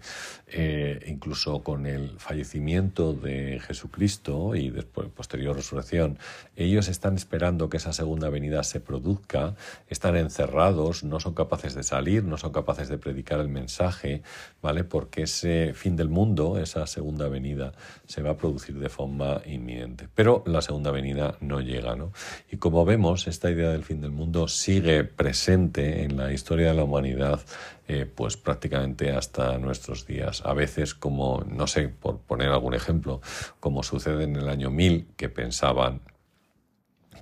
Incluso 1.06 1.62
con 1.63 1.86
el 1.86 2.20
fallecimiento 2.20 3.13
de 3.13 3.60
Jesucristo 3.60 4.56
y 4.56 4.70
después 4.70 5.08
posterior 5.10 5.56
resurrección, 5.56 6.18
ellos 6.56 6.88
están 6.88 7.15
esperando 7.15 7.70
que 7.70 7.77
esa 7.77 7.94
segunda 7.94 8.29
venida 8.29 8.63
se 8.63 8.79
produzca, 8.79 9.56
están 9.88 10.15
encerrados, 10.15 11.03
no 11.03 11.20
son 11.20 11.34
capaces 11.34 11.75
de 11.75 11.84
salir, 11.84 12.24
no 12.24 12.38
son 12.38 12.51
capaces 12.51 12.89
de 12.89 12.98
predicar 12.98 13.39
el 13.39 13.50
mensaje, 13.50 14.22
¿vale? 14.62 14.84
Porque 14.84 15.24
ese 15.24 15.74
fin 15.74 15.96
del 15.96 16.10
mundo, 16.10 16.58
esa 16.60 16.88
segunda 16.88 17.27
venida, 17.27 17.74
se 18.08 18.22
va 18.22 18.32
a 18.32 18.38
producir 18.38 18.79
de 18.79 18.89
forma 18.89 19.41
inminente. 19.46 20.08
Pero 20.13 20.44
la 20.46 20.62
segunda 20.62 20.91
venida 20.91 21.36
no 21.41 21.62
llega, 21.62 21.96
¿no? 21.96 22.12
Y 22.51 22.58
como 22.58 22.86
vemos, 22.86 23.27
esta 23.27 23.51
idea 23.51 23.70
del 23.70 23.84
fin 23.84 24.01
del 24.01 24.12
mundo 24.12 24.48
sigue 24.48 25.03
presente 25.03 26.03
en 26.03 26.18
la 26.18 26.32
historia 26.32 26.70
de 26.70 26.74
la 26.74 26.84
humanidad, 26.84 27.41
eh, 27.88 28.06
pues 28.06 28.38
prácticamente 28.38 29.12
hasta 29.12 29.58
nuestros 29.58 30.06
días. 30.06 30.38
A 30.46 30.53
veces, 30.53 30.93
como, 30.93 31.43
no 31.48 31.67
sé, 31.67 31.89
por 31.89 32.19
poner 32.19 32.50
algún 32.50 32.74
ejemplo, 32.74 33.22
como 33.60 33.84
sucede 33.84 34.24
en 34.24 34.36
el 34.36 34.50
año 34.50 34.69
1000, 34.69 35.10
que 35.15 35.29
pensaban 35.29 36.01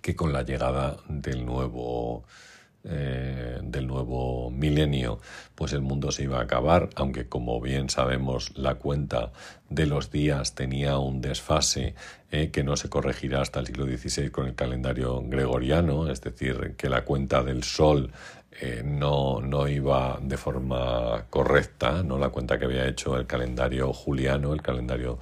que 0.02 0.16
con 0.16 0.34
la 0.34 0.44
llegada 0.44 0.98
del 1.08 1.46
nuevo 1.46 2.24
eh, 2.90 3.60
del 3.64 3.86
nuevo 3.86 4.50
milenio, 4.50 5.20
pues 5.56 5.74
el 5.74 5.82
mundo 5.82 6.12
se 6.12 6.24
iba 6.24 6.40
a 6.40 6.44
acabar, 6.44 6.90
aunque 6.96 7.28
como 7.28 7.60
bien 7.60 7.90
sabemos 7.90 8.58
la 8.58 8.76
cuenta 8.76 9.32
de 9.70 9.86
los 9.86 10.10
días 10.10 10.56
tenía 10.56 10.98
un 10.98 11.20
desfase 11.20 11.96
eh, 12.32 12.50
que 12.50 12.64
no 12.64 12.78
se 12.78 12.90
corregirá 12.90 13.42
hasta 13.42 13.60
el 13.60 13.68
siglo 13.68 13.86
XVI 13.86 14.30
con 14.30 14.48
el 14.48 14.56
calendario 14.56 15.22
gregoriano, 15.26 16.10
es 16.10 16.22
decir, 16.22 16.76
que 16.78 16.90
la 16.90 17.04
cuenta 17.04 17.44
del 17.44 17.64
sol 17.64 18.12
eh, 18.60 18.82
no, 18.84 19.40
no 19.42 19.68
iba 19.68 20.18
de 20.22 20.38
forma 20.38 21.26
correcta, 21.30 22.02
no 22.04 22.18
la 22.18 22.30
cuenta 22.30 22.58
que 22.58 22.66
había 22.66 22.88
hecho 22.88 23.16
el 23.16 23.28
calendario 23.28 23.94
juliano, 23.94 24.54
el 24.54 24.64
calendario 24.64 25.20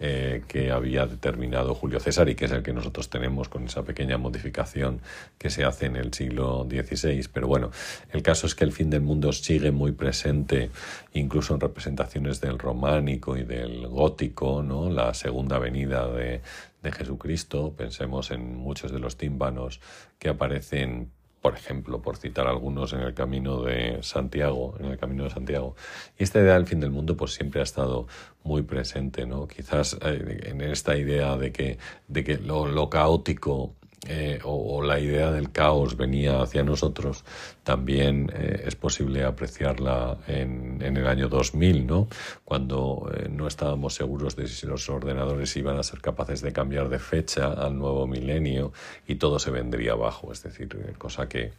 eh, 0.00 0.42
que 0.46 0.70
había 0.70 1.06
determinado 1.06 1.74
Julio 1.74 1.98
César 1.98 2.28
y 2.28 2.36
que 2.36 2.44
es 2.44 2.52
el 2.52 2.62
que 2.62 2.72
nosotros 2.72 3.10
tenemos 3.10 3.48
con 3.48 3.64
esa 3.64 3.82
pequeña 3.82 4.16
modificación 4.16 5.00
que 5.38 5.50
se 5.50 5.64
hace 5.64 5.86
en 5.86 5.96
el 5.96 6.14
siglo 6.14 6.68
XVI. 6.70 7.28
Pero 7.32 7.48
bueno, 7.48 7.72
el 8.12 8.22
caso 8.22 8.46
es 8.46 8.54
que 8.54 8.62
el 8.64 8.70
fin 8.70 8.90
del 8.90 9.00
mundo 9.00 9.32
sigue 9.32 9.72
muy 9.72 9.90
presente, 9.90 10.70
incluso 11.14 11.52
en 11.54 11.60
representaciones 11.60 12.40
del 12.40 12.60
románico 12.60 13.36
y 13.36 13.42
del 13.42 13.88
gótico, 13.88 14.62
¿no? 14.62 14.88
la 14.88 15.14
segunda 15.14 15.58
venida 15.58 16.06
de, 16.06 16.42
de 16.82 16.92
Jesucristo. 16.92 17.74
Pensemos 17.76 18.30
en 18.30 18.56
muchos 18.56 18.92
de 18.92 19.00
los 19.00 19.16
tímpanos 19.16 19.80
que 20.18 20.28
aparecen 20.28 21.10
por 21.48 21.56
ejemplo, 21.56 22.02
por 22.02 22.18
citar 22.18 22.46
algunos 22.46 22.92
en 22.92 23.00
el 23.00 23.14
camino 23.14 23.62
de 23.62 24.02
Santiago, 24.02 24.74
en 24.80 24.84
el 24.84 24.98
camino 24.98 25.24
de 25.24 25.30
Santiago. 25.30 25.76
Y 26.18 26.24
esta 26.24 26.40
idea 26.40 26.52
del 26.52 26.66
fin 26.66 26.78
del 26.78 26.90
mundo 26.90 27.16
pues 27.16 27.32
siempre 27.32 27.60
ha 27.60 27.64
estado 27.64 28.06
muy 28.44 28.60
presente, 28.60 29.24
¿no? 29.24 29.48
Quizás 29.48 29.96
eh, 30.02 30.40
en 30.42 30.60
esta 30.60 30.98
idea 30.98 31.38
de 31.38 31.50
que, 31.50 31.78
de 32.06 32.22
que 32.22 32.36
lo, 32.36 32.66
lo 32.66 32.90
caótico 32.90 33.72
eh, 34.06 34.38
o, 34.44 34.80
la 34.82 35.00
idea 35.00 35.32
del 35.32 35.50
caos 35.50 35.96
venía 35.96 36.40
hacia 36.40 36.62
nosotros, 36.62 37.24
también 37.64 38.30
eh, 38.34 38.62
es 38.66 38.76
posible 38.76 39.24
apreciarla 39.24 40.18
en, 40.28 40.80
en, 40.82 40.96
el 40.96 41.06
año 41.06 41.28
2000, 41.28 41.86
¿no? 41.86 42.08
cuando 42.44 43.10
eh, 43.12 43.28
no 43.28 43.48
estábamos 43.48 43.94
seguros 43.94 44.36
de 44.36 44.46
si 44.46 44.66
los 44.66 44.88
ordenadores 44.88 45.56
iban 45.56 45.78
a 45.78 45.82
ser 45.82 46.00
capaces 46.00 46.40
de 46.42 46.52
cambiar 46.52 46.88
de 46.88 46.98
fecha 47.00 47.52
al 47.52 47.76
nuevo 47.76 48.06
milenio 48.06 48.72
y 49.06 49.16
todo 49.16 49.38
se 49.38 49.50
vendría 49.50 49.92
abajo, 49.92 50.32
es 50.32 50.42
decir, 50.42 50.68
cosa 50.96 51.28
que 51.28 51.52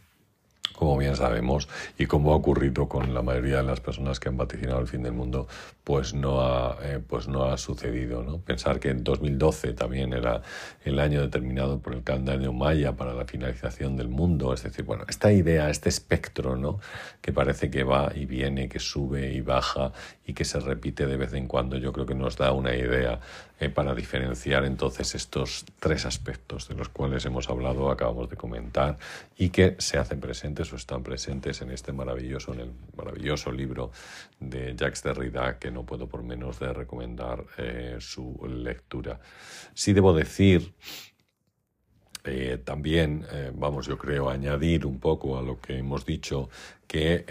como 0.74 0.96
bien 0.96 1.16
sabemos, 1.16 1.68
y 1.98 2.06
como 2.06 2.32
ha 2.32 2.36
ocurrido 2.36 2.88
con 2.88 3.12
la 3.12 3.22
mayoría 3.22 3.58
de 3.58 3.64
las 3.64 3.80
personas 3.80 4.18
que 4.18 4.28
han 4.28 4.36
vaticinado 4.36 4.80
el 4.80 4.86
fin 4.86 5.02
del 5.02 5.12
mundo, 5.12 5.46
pues 5.84 6.14
no 6.14 6.40
ha, 6.40 6.78
eh, 6.82 7.00
pues 7.06 7.28
no 7.28 7.44
ha 7.44 7.58
sucedido. 7.58 8.22
¿no? 8.22 8.38
Pensar 8.38 8.80
que 8.80 8.90
en 8.90 9.04
2012 9.04 9.72
también 9.72 10.12
era 10.12 10.42
el 10.84 10.98
año 11.00 11.20
determinado 11.20 11.78
por 11.80 11.94
el 11.94 12.02
calendario 12.02 12.52
maya 12.52 12.96
para 12.96 13.12
la 13.12 13.24
finalización 13.24 13.96
del 13.96 14.08
mundo, 14.08 14.54
es 14.54 14.62
decir, 14.62 14.84
bueno, 14.84 15.04
esta 15.08 15.32
idea, 15.32 15.68
este 15.70 15.88
espectro, 15.88 16.56
¿no? 16.56 16.80
que 17.20 17.32
parece 17.32 17.70
que 17.70 17.84
va 17.84 18.12
y 18.14 18.24
viene, 18.26 18.68
que 18.68 18.78
sube 18.78 19.32
y 19.32 19.40
baja 19.40 19.92
y 20.26 20.32
que 20.32 20.44
se 20.44 20.60
repite 20.60 21.06
de 21.06 21.16
vez 21.16 21.32
en 21.34 21.46
cuando, 21.46 21.76
yo 21.76 21.92
creo 21.92 22.06
que 22.06 22.14
nos 22.14 22.36
da 22.36 22.52
una 22.52 22.74
idea 22.74 23.20
eh, 23.58 23.68
para 23.68 23.94
diferenciar 23.94 24.64
entonces 24.64 25.14
estos 25.14 25.64
tres 25.80 26.06
aspectos 26.06 26.68
de 26.68 26.74
los 26.74 26.88
cuales 26.88 27.24
hemos 27.26 27.50
hablado, 27.50 27.90
acabamos 27.90 28.30
de 28.30 28.36
comentar, 28.36 28.96
y 29.36 29.50
que 29.50 29.76
se 29.78 29.98
hacen 29.98 30.20
presentes 30.20 30.59
o 30.72 30.76
están 30.76 31.02
presentes 31.02 31.62
en 31.62 31.70
este 31.70 31.92
maravilloso, 31.92 32.52
en 32.52 32.60
el 32.60 32.72
maravilloso 32.96 33.50
libro 33.50 33.90
de 34.38 34.74
Jacques 34.76 35.02
Derrida, 35.02 35.58
que 35.58 35.70
no 35.70 35.84
puedo 35.84 36.06
por 36.08 36.22
menos 36.22 36.58
de 36.58 36.72
recomendar 36.72 37.44
eh, 37.58 37.96
su 38.00 38.38
lectura. 38.46 39.20
Sí 39.74 39.92
debo 39.92 40.12
decir 40.12 40.74
eh, 42.24 42.58
también, 42.62 43.26
vamos, 43.54 43.86
yo 43.86 43.96
creo, 43.96 44.28
añadir 44.28 44.84
un 44.84 45.00
poco 45.00 45.38
a 45.38 45.42
lo 45.42 45.58
que 45.58 45.78
hemos 45.78 46.04
dicho, 46.04 46.50
que 46.86 47.24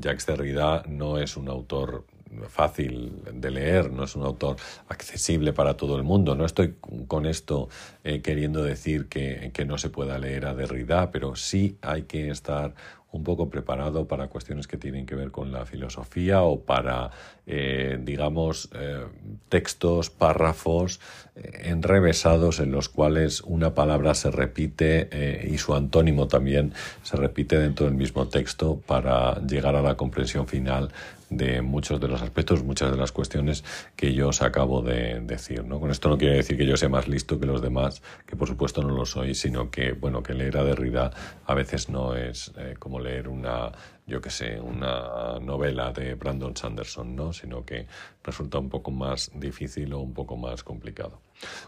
Jacques 0.00 0.26
Derrida 0.26 0.82
no 0.88 1.18
es 1.18 1.36
un 1.36 1.48
autor 1.48 2.06
fácil 2.48 3.12
de 3.32 3.50
leer, 3.50 3.90
no 3.90 4.04
es 4.04 4.16
un 4.16 4.24
autor 4.24 4.56
accesible 4.88 5.52
para 5.52 5.76
todo 5.76 5.96
el 5.96 6.02
mundo. 6.02 6.34
No 6.34 6.44
estoy 6.44 6.74
con 7.06 7.26
esto 7.26 7.68
eh, 8.02 8.20
queriendo 8.20 8.62
decir 8.62 9.06
que, 9.06 9.50
que, 9.52 9.64
no 9.64 9.78
se 9.78 9.90
pueda 9.90 10.18
leer 10.18 10.46
a 10.46 10.54
Derrida, 10.54 11.10
pero 11.10 11.36
sí 11.36 11.78
hay 11.82 12.02
que 12.02 12.30
estar 12.30 12.74
un 13.12 13.22
poco 13.22 13.48
preparado 13.48 14.08
para 14.08 14.26
cuestiones 14.26 14.66
que 14.66 14.76
tienen 14.76 15.06
que 15.06 15.14
ver 15.14 15.30
con 15.30 15.52
la 15.52 15.64
filosofía 15.66 16.42
o 16.42 16.62
para, 16.62 17.12
eh, 17.46 17.96
digamos, 18.02 18.68
eh, 18.74 19.04
textos, 19.48 20.10
párrafos 20.10 20.98
enrevesados 21.36 22.58
en 22.58 22.72
los 22.72 22.88
cuales 22.88 23.40
una 23.42 23.72
palabra 23.72 24.14
se 24.14 24.32
repite 24.32 25.44
y 25.48 25.58
su 25.58 25.74
antónimo 25.74 26.28
también 26.28 26.72
se 27.02 27.16
repite 27.16 27.58
dentro 27.58 27.86
del 27.86 27.94
mismo 27.94 28.28
texto 28.28 28.80
para 28.84 29.40
llegar 29.40 29.76
a 29.76 29.82
la 29.82 29.96
comprensión 29.96 30.46
final 30.46 30.90
de 31.36 31.62
muchos 31.62 32.00
de 32.00 32.08
los 32.08 32.22
aspectos, 32.22 32.62
muchas 32.62 32.90
de 32.90 32.96
las 32.96 33.12
cuestiones 33.12 33.64
que 33.96 34.14
yo 34.14 34.28
os 34.28 34.42
acabo 34.42 34.82
de 34.82 35.20
decir. 35.20 35.64
¿no? 35.64 35.80
Con 35.80 35.90
esto 35.90 36.08
no 36.08 36.18
quiere 36.18 36.36
decir 36.36 36.56
que 36.56 36.66
yo 36.66 36.76
sea 36.76 36.88
más 36.88 37.08
listo 37.08 37.38
que 37.38 37.46
los 37.46 37.62
demás, 37.62 38.02
que 38.26 38.36
por 38.36 38.48
supuesto 38.48 38.82
no 38.82 38.94
lo 38.94 39.06
soy, 39.06 39.34
sino 39.34 39.70
que, 39.70 39.92
bueno, 39.92 40.22
que 40.22 40.34
leer 40.34 40.56
a 40.58 40.64
Derrida 40.64 41.10
a 41.46 41.54
veces 41.54 41.88
no 41.88 42.16
es 42.16 42.52
eh, 42.56 42.74
como 42.78 43.00
leer 43.00 43.28
una, 43.28 43.72
yo 44.06 44.20
que 44.20 44.30
sé, 44.30 44.60
una 44.60 45.38
novela 45.40 45.92
de 45.92 46.14
Brandon 46.14 46.56
Sanderson, 46.56 47.14
¿no? 47.14 47.32
sino 47.32 47.64
que 47.64 47.86
resulta 48.22 48.58
un 48.58 48.68
poco 48.68 48.90
más 48.90 49.30
difícil 49.34 49.92
o 49.92 50.00
un 50.00 50.14
poco 50.14 50.36
más 50.36 50.62
complicado. 50.62 51.20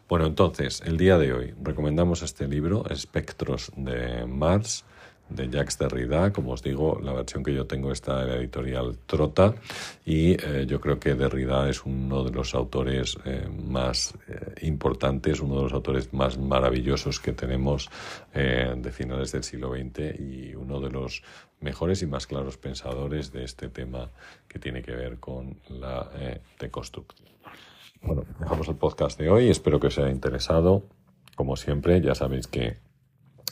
Bueno, 0.08 0.26
entonces, 0.26 0.82
el 0.84 0.96
día 0.96 1.18
de 1.18 1.32
hoy 1.32 1.54
recomendamos 1.62 2.22
este 2.22 2.46
libro, 2.46 2.84
Espectros 2.88 3.72
de 3.76 4.24
Mars, 4.26 4.84
de 5.28 5.48
Jacques 5.48 5.78
Derrida. 5.78 6.32
Como 6.32 6.52
os 6.52 6.62
digo, 6.62 7.00
la 7.02 7.12
versión 7.12 7.42
que 7.42 7.54
yo 7.54 7.66
tengo 7.66 7.92
está 7.92 8.22
en 8.22 8.28
la 8.28 8.36
editorial 8.36 8.98
Trota 9.06 9.54
y 10.04 10.32
eh, 10.32 10.66
yo 10.66 10.80
creo 10.80 10.98
que 10.98 11.14
Derrida 11.14 11.68
es 11.68 11.84
uno 11.84 12.24
de 12.24 12.30
los 12.30 12.54
autores 12.54 13.16
eh, 13.24 13.48
más 13.48 14.14
eh, 14.28 14.54
importantes, 14.62 15.40
uno 15.40 15.56
de 15.56 15.62
los 15.64 15.72
autores 15.72 16.12
más 16.12 16.38
maravillosos 16.38 17.20
que 17.20 17.32
tenemos 17.32 17.90
de 18.32 18.92
finales 18.92 19.32
del 19.32 19.44
siglo 19.44 19.72
XX 19.72 20.20
y 20.20 20.54
uno 20.54 20.78
de 20.78 20.90
los 20.90 21.22
mejores 21.60 22.02
y 22.02 22.06
más 22.06 22.26
claros 22.26 22.58
pensadores 22.58 23.32
de 23.32 23.44
este 23.44 23.68
tema 23.70 24.10
que 24.46 24.58
tiene 24.58 24.82
que 24.82 24.92
ver 24.92 25.18
con 25.18 25.58
la 25.68 26.10
deconstrucción. 26.58 27.30
Bueno, 28.02 28.24
dejamos 28.38 28.68
el 28.68 28.76
podcast 28.76 29.18
de 29.18 29.30
hoy, 29.30 29.48
espero 29.48 29.80
que 29.80 29.86
os 29.86 29.98
haya 29.98 30.10
interesado. 30.10 30.82
Como 31.34 31.56
siempre, 31.56 32.00
ya 32.02 32.14
sabéis 32.14 32.46
que 32.46 32.76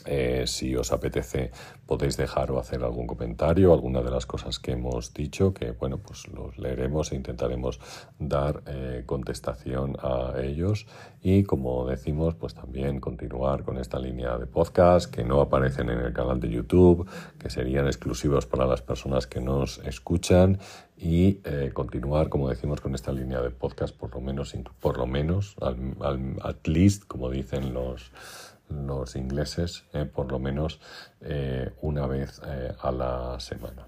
eh, 0.05 0.43
si 0.45 0.75
os 0.75 0.91
apetece 0.91 1.51
podéis 1.85 2.17
dejar 2.17 2.51
o 2.51 2.59
hacer 2.59 2.83
algún 2.83 3.07
comentario, 3.07 3.73
alguna 3.73 4.01
de 4.01 4.11
las 4.11 4.25
cosas 4.25 4.59
que 4.59 4.71
hemos 4.71 5.13
dicho, 5.13 5.53
que 5.53 5.71
bueno, 5.71 5.97
pues 5.97 6.27
los 6.27 6.57
leeremos 6.57 7.11
e 7.11 7.15
intentaremos 7.15 7.79
dar 8.19 8.63
eh, 8.65 9.03
contestación 9.05 9.95
a 10.01 10.33
ellos. 10.41 10.87
Y 11.21 11.43
como 11.43 11.85
decimos, 11.87 12.35
pues 12.35 12.53
también 12.53 12.99
continuar 12.99 13.63
con 13.63 13.77
esta 13.77 13.99
línea 13.99 14.37
de 14.37 14.45
podcast 14.45 15.11
que 15.11 15.23
no 15.23 15.41
aparecen 15.41 15.89
en 15.89 15.99
el 15.99 16.13
canal 16.13 16.39
de 16.39 16.49
YouTube, 16.49 17.07
que 17.39 17.49
serían 17.49 17.87
exclusivos 17.87 18.45
para 18.45 18.65
las 18.65 18.81
personas 18.81 19.25
que 19.27 19.41
nos 19.41 19.79
escuchan 19.79 20.59
y 20.97 21.41
eh, 21.43 21.71
continuar, 21.73 22.29
como 22.29 22.49
decimos, 22.49 22.79
con 22.79 22.95
esta 22.95 23.11
línea 23.11 23.41
de 23.41 23.49
podcast, 23.49 23.95
por 23.95 24.13
lo 24.13 24.21
menos, 24.21 24.55
por 24.79 24.97
lo 24.97 25.07
menos, 25.07 25.55
al, 25.61 26.37
at 26.41 26.65
least, 26.67 27.05
como 27.05 27.29
dicen 27.29 27.73
los 27.73 28.11
los 28.69 29.15
ingleses, 29.15 29.85
eh, 29.93 30.05
por 30.05 30.31
lo 30.31 30.39
menos 30.39 30.79
eh, 31.21 31.71
una 31.81 32.07
vez 32.07 32.41
eh, 32.45 32.73
a 32.79 32.91
la 32.91 33.39
semana. 33.39 33.87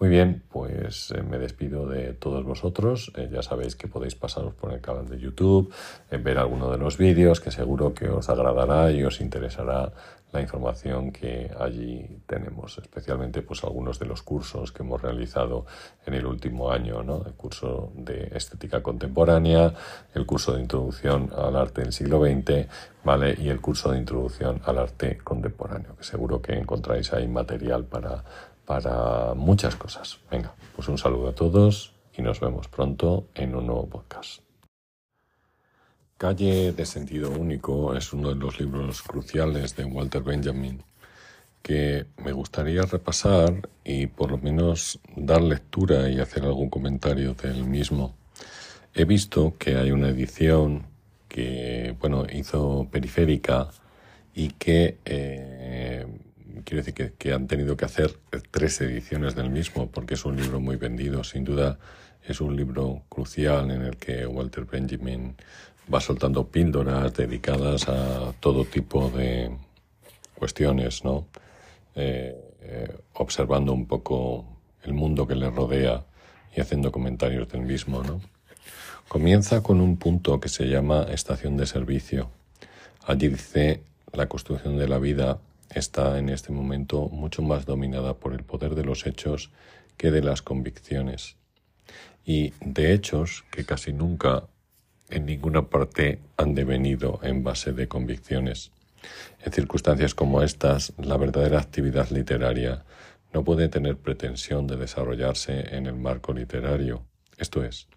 Muy 0.00 0.08
bien, 0.08 0.42
pues 0.50 1.12
eh, 1.12 1.22
me 1.22 1.38
despido 1.38 1.86
de 1.86 2.14
todos 2.14 2.44
vosotros. 2.44 3.12
Eh, 3.16 3.28
ya 3.32 3.42
sabéis 3.42 3.76
que 3.76 3.86
podéis 3.86 4.16
pasaros 4.16 4.52
por 4.54 4.72
el 4.72 4.80
canal 4.80 5.08
de 5.08 5.20
YouTube, 5.20 5.72
eh, 6.10 6.16
ver 6.16 6.38
alguno 6.38 6.68
de 6.70 6.78
los 6.78 6.98
vídeos 6.98 7.40
que 7.40 7.52
seguro 7.52 7.94
que 7.94 8.08
os 8.08 8.28
agradará 8.28 8.90
y 8.90 9.04
os 9.04 9.20
interesará 9.20 9.92
la 10.32 10.40
información 10.40 11.12
que 11.12 11.48
allí 11.60 12.18
tenemos, 12.26 12.76
especialmente 12.78 13.40
pues 13.42 13.62
algunos 13.62 14.00
de 14.00 14.06
los 14.06 14.22
cursos 14.22 14.72
que 14.72 14.82
hemos 14.82 15.00
realizado 15.00 15.64
en 16.04 16.14
el 16.14 16.26
último 16.26 16.72
año, 16.72 17.04
¿no? 17.04 17.22
El 17.24 17.34
curso 17.34 17.92
de 17.94 18.32
estética 18.34 18.82
contemporánea, 18.82 19.72
el 20.12 20.26
curso 20.26 20.54
de 20.54 20.60
introducción 20.60 21.30
al 21.36 21.54
arte 21.54 21.82
del 21.82 21.92
siglo 21.92 22.20
XX, 22.20 22.66
¿vale? 23.04 23.36
Y 23.38 23.48
el 23.48 23.60
curso 23.60 23.92
de 23.92 23.98
introducción 23.98 24.60
al 24.64 24.78
arte 24.78 25.18
contemporáneo, 25.18 25.94
que 25.96 26.02
seguro 26.02 26.42
que 26.42 26.54
encontráis 26.54 27.12
ahí 27.12 27.28
material 27.28 27.84
para 27.84 28.24
para 28.64 29.34
muchas 29.34 29.76
cosas. 29.76 30.18
Venga, 30.30 30.54
pues 30.74 30.88
un 30.88 30.98
saludo 30.98 31.28
a 31.28 31.34
todos 31.34 31.94
y 32.16 32.22
nos 32.22 32.40
vemos 32.40 32.68
pronto 32.68 33.28
en 33.34 33.54
un 33.54 33.66
nuevo 33.66 33.88
podcast. 33.88 34.42
Calle 36.16 36.72
de 36.72 36.86
Sentido 36.86 37.30
Único 37.30 37.94
es 37.94 38.12
uno 38.12 38.30
de 38.30 38.36
los 38.36 38.58
libros 38.60 39.02
cruciales 39.02 39.76
de 39.76 39.84
Walter 39.84 40.22
Benjamin 40.22 40.82
que 41.64 42.04
me 42.22 42.32
gustaría 42.32 42.82
repasar 42.82 43.70
y 43.84 44.06
por 44.06 44.30
lo 44.30 44.36
menos 44.36 45.00
dar 45.16 45.40
lectura 45.40 46.10
y 46.10 46.20
hacer 46.20 46.44
algún 46.44 46.68
comentario 46.68 47.32
del 47.32 47.64
mismo. 47.64 48.14
He 48.92 49.06
visto 49.06 49.56
que 49.58 49.76
hay 49.76 49.90
una 49.90 50.10
edición 50.10 50.86
que, 51.26 51.96
bueno, 51.98 52.26
hizo 52.30 52.86
periférica 52.92 53.70
y 54.34 54.50
que 54.50 54.98
eh, 55.06 56.06
quiero 56.64 56.82
decir 56.84 57.14
que, 57.16 57.32
han 57.32 57.46
tenido 57.46 57.76
que 57.76 57.84
hacer 57.84 58.16
tres 58.50 58.80
ediciones 58.80 59.34
del 59.34 59.50
mismo 59.50 59.90
porque 59.90 60.14
es 60.14 60.24
un 60.24 60.36
libro 60.36 60.60
muy 60.60 60.76
vendido. 60.76 61.24
Sin 61.24 61.44
duda 61.44 61.78
es 62.22 62.40
un 62.40 62.56
libro 62.56 63.02
crucial 63.08 63.70
en 63.70 63.82
el 63.82 63.96
que 63.96 64.26
Walter 64.26 64.64
Benjamin 64.64 65.36
va 65.92 66.00
soltando 66.00 66.48
píldoras 66.48 67.14
dedicadas 67.14 67.88
a 67.88 68.32
todo 68.40 68.64
tipo 68.64 69.10
de 69.10 69.50
cuestiones, 70.34 71.04
¿no? 71.04 71.26
Eh, 71.94 72.34
eh, 72.62 72.96
observando 73.14 73.72
un 73.72 73.86
poco 73.86 74.46
el 74.82 74.94
mundo 74.94 75.26
que 75.26 75.34
le 75.34 75.50
rodea 75.50 76.04
y 76.56 76.60
haciendo 76.60 76.90
comentarios 76.90 77.48
del 77.48 77.62
mismo, 77.62 78.02
¿no? 78.02 78.20
Comienza 79.08 79.62
con 79.62 79.80
un 79.80 79.96
punto 79.98 80.40
que 80.40 80.48
se 80.48 80.64
llama 80.64 81.06
estación 81.10 81.56
de 81.56 81.66
servicio. 81.66 82.30
Allí 83.06 83.28
dice 83.28 83.82
la 84.12 84.26
construcción 84.26 84.78
de 84.78 84.88
la 84.88 84.98
vida 84.98 85.38
está 85.74 86.18
en 86.18 86.28
este 86.28 86.52
momento 86.52 87.08
mucho 87.08 87.42
más 87.42 87.66
dominada 87.66 88.14
por 88.14 88.32
el 88.32 88.44
poder 88.44 88.74
de 88.74 88.84
los 88.84 89.06
hechos 89.06 89.50
que 89.96 90.10
de 90.10 90.22
las 90.22 90.42
convicciones. 90.42 91.36
Y 92.24 92.52
de 92.60 92.94
hechos 92.94 93.44
que 93.50 93.64
casi 93.64 93.92
nunca 93.92 94.44
en 95.10 95.26
ninguna 95.26 95.68
parte 95.68 96.20
han 96.36 96.54
devenido 96.54 97.20
en 97.22 97.44
base 97.44 97.72
de 97.72 97.88
convicciones. 97.88 98.72
En 99.44 99.52
circunstancias 99.52 100.14
como 100.14 100.42
estas, 100.42 100.94
la 100.96 101.16
verdadera 101.16 101.60
actividad 101.60 102.08
literaria 102.10 102.84
no 103.34 103.44
puede 103.44 103.68
tener 103.68 103.98
pretensión 103.98 104.66
de 104.66 104.76
desarrollarse 104.76 105.76
en 105.76 105.86
el 105.86 105.96
marco 105.96 106.32
literario, 106.32 107.04
esto 107.36 107.64
es, 107.64 107.88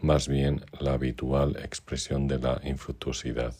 más 0.00 0.28
bien 0.28 0.64
la 0.78 0.92
habitual 0.92 1.56
expresión 1.56 2.28
de 2.28 2.38
la 2.38 2.60
infructuosidad. 2.64 3.54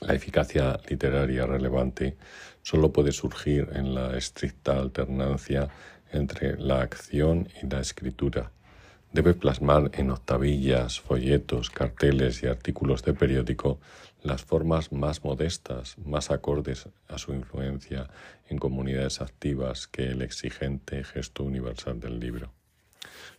La 0.00 0.14
eficacia 0.14 0.80
literaria 0.88 1.44
relevante 1.44 2.16
solo 2.62 2.90
puede 2.90 3.12
surgir 3.12 3.68
en 3.74 3.94
la 3.94 4.16
estricta 4.16 4.78
alternancia 4.78 5.68
entre 6.10 6.58
la 6.58 6.80
acción 6.80 7.48
y 7.62 7.66
la 7.66 7.80
escritura. 7.80 8.50
Debe 9.12 9.34
plasmar 9.34 9.90
en 9.94 10.10
octavillas, 10.10 11.00
folletos, 11.00 11.68
carteles 11.68 12.42
y 12.42 12.46
artículos 12.46 13.02
de 13.02 13.12
periódico 13.12 13.80
las 14.22 14.42
formas 14.42 14.92
más 14.92 15.24
modestas, 15.24 15.98
más 15.98 16.30
acordes 16.30 16.88
a 17.08 17.18
su 17.18 17.34
influencia 17.34 18.08
en 18.48 18.58
comunidades 18.58 19.20
activas 19.20 19.86
que 19.86 20.04
el 20.04 20.22
exigente 20.22 21.04
gesto 21.04 21.42
universal 21.42 22.00
del 22.00 22.20
libro. 22.20 22.52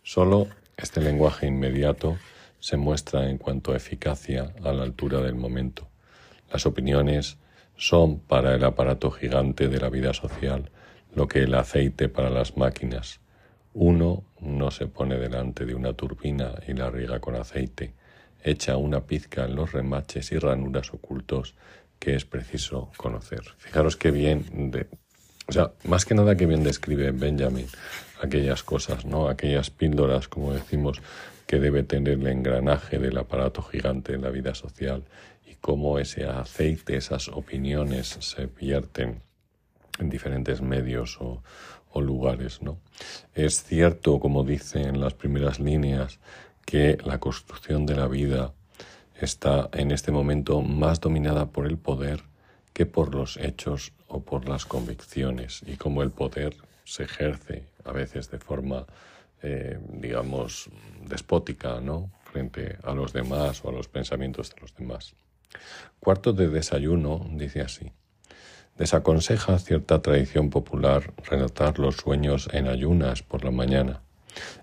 Solo 0.02 0.48
este 0.76 1.00
lenguaje 1.00 1.46
inmediato 1.46 2.18
se 2.60 2.76
muestra 2.76 3.28
en 3.28 3.38
cuanto 3.38 3.72
a 3.72 3.76
eficacia 3.76 4.54
a 4.62 4.72
la 4.72 4.82
altura 4.82 5.20
del 5.20 5.34
momento. 5.34 5.91
Las 6.52 6.66
opiniones 6.66 7.38
son 7.76 8.20
para 8.20 8.54
el 8.54 8.64
aparato 8.64 9.10
gigante 9.10 9.68
de 9.68 9.80
la 9.80 9.88
vida 9.88 10.12
social 10.12 10.70
lo 11.14 11.28
que 11.28 11.40
el 11.40 11.54
aceite 11.54 12.08
para 12.08 12.30
las 12.30 12.56
máquinas. 12.56 13.20
Uno 13.74 14.24
no 14.40 14.70
se 14.70 14.86
pone 14.86 15.18
delante 15.18 15.64
de 15.64 15.74
una 15.74 15.94
turbina 15.94 16.54
y 16.66 16.74
la 16.74 16.90
riega 16.90 17.20
con 17.20 17.36
aceite, 17.36 17.94
echa 18.42 18.76
una 18.76 19.06
pizca 19.06 19.44
en 19.44 19.56
los 19.56 19.72
remaches 19.72 20.32
y 20.32 20.38
ranuras 20.38 20.92
ocultos 20.92 21.54
que 21.98 22.14
es 22.14 22.24
preciso 22.24 22.90
conocer. 22.96 23.42
Fijaros 23.58 23.96
qué 23.96 24.10
bien, 24.10 24.70
de, 24.70 24.88
o 25.46 25.52
sea, 25.52 25.72
más 25.84 26.04
que 26.04 26.14
nada 26.14 26.36
que 26.36 26.46
bien 26.46 26.64
describe 26.64 27.12
Benjamin 27.12 27.66
aquellas 28.22 28.62
cosas, 28.62 29.04
¿no? 29.04 29.28
Aquellas 29.28 29.70
píldoras, 29.70 30.28
como 30.28 30.52
decimos, 30.52 31.02
que 31.46 31.58
debe 31.58 31.82
tener 31.82 32.14
el 32.14 32.26
engranaje 32.26 32.98
del 32.98 33.18
aparato 33.18 33.62
gigante 33.62 34.14
en 34.14 34.22
la 34.22 34.30
vida 34.30 34.54
social 34.54 35.02
y 35.46 35.56
cómo 35.56 35.98
ese 35.98 36.24
aceite, 36.24 36.96
esas 36.96 37.28
opiniones 37.28 38.16
se 38.20 38.46
vierten 38.46 39.20
en 39.98 40.08
diferentes 40.08 40.62
medios 40.62 41.18
o, 41.20 41.42
lugares. 41.94 42.62
¿no? 42.62 42.78
Es 43.34 43.64
cierto, 43.64 44.18
como 44.18 44.44
dice 44.44 44.80
en 44.80 44.98
las 44.98 45.12
primeras 45.12 45.60
líneas, 45.60 46.20
que 46.64 46.96
la 47.04 47.18
construcción 47.18 47.84
de 47.84 47.96
la 47.96 48.06
vida 48.06 48.54
está 49.20 49.68
en 49.74 49.90
este 49.90 50.10
momento 50.10 50.62
más 50.62 51.00
dominada 51.00 51.50
por 51.50 51.66
el 51.66 51.76
poder 51.76 52.22
que 52.72 52.86
por 52.86 53.14
los 53.14 53.36
hechos 53.36 53.92
o 54.08 54.22
por 54.22 54.48
las 54.48 54.64
convicciones 54.64 55.60
y 55.66 55.76
cómo 55.76 56.02
el 56.02 56.10
poder 56.10 56.56
se 56.84 57.04
ejerce 57.04 57.64
a 57.84 57.92
veces 57.92 58.30
de 58.30 58.38
forma, 58.38 58.86
eh, 59.42 59.78
digamos, 59.88 60.70
despótica, 61.08 61.80
¿no? 61.80 62.10
frente 62.32 62.78
a 62.82 62.94
los 62.94 63.12
demás 63.12 63.64
o 63.64 63.68
a 63.68 63.72
los 63.72 63.88
pensamientos 63.88 64.54
de 64.54 64.60
los 64.60 64.74
demás. 64.74 65.14
Cuarto 66.00 66.32
de 66.32 66.48
desayuno 66.48 67.28
dice 67.32 67.60
así. 67.60 67.92
Desaconseja 68.78 69.58
cierta 69.58 70.00
tradición 70.00 70.48
popular 70.48 71.12
relatar 71.28 71.78
los 71.78 71.96
sueños 71.96 72.48
en 72.52 72.68
ayunas 72.68 73.22
por 73.22 73.44
la 73.44 73.50
mañana. 73.50 74.00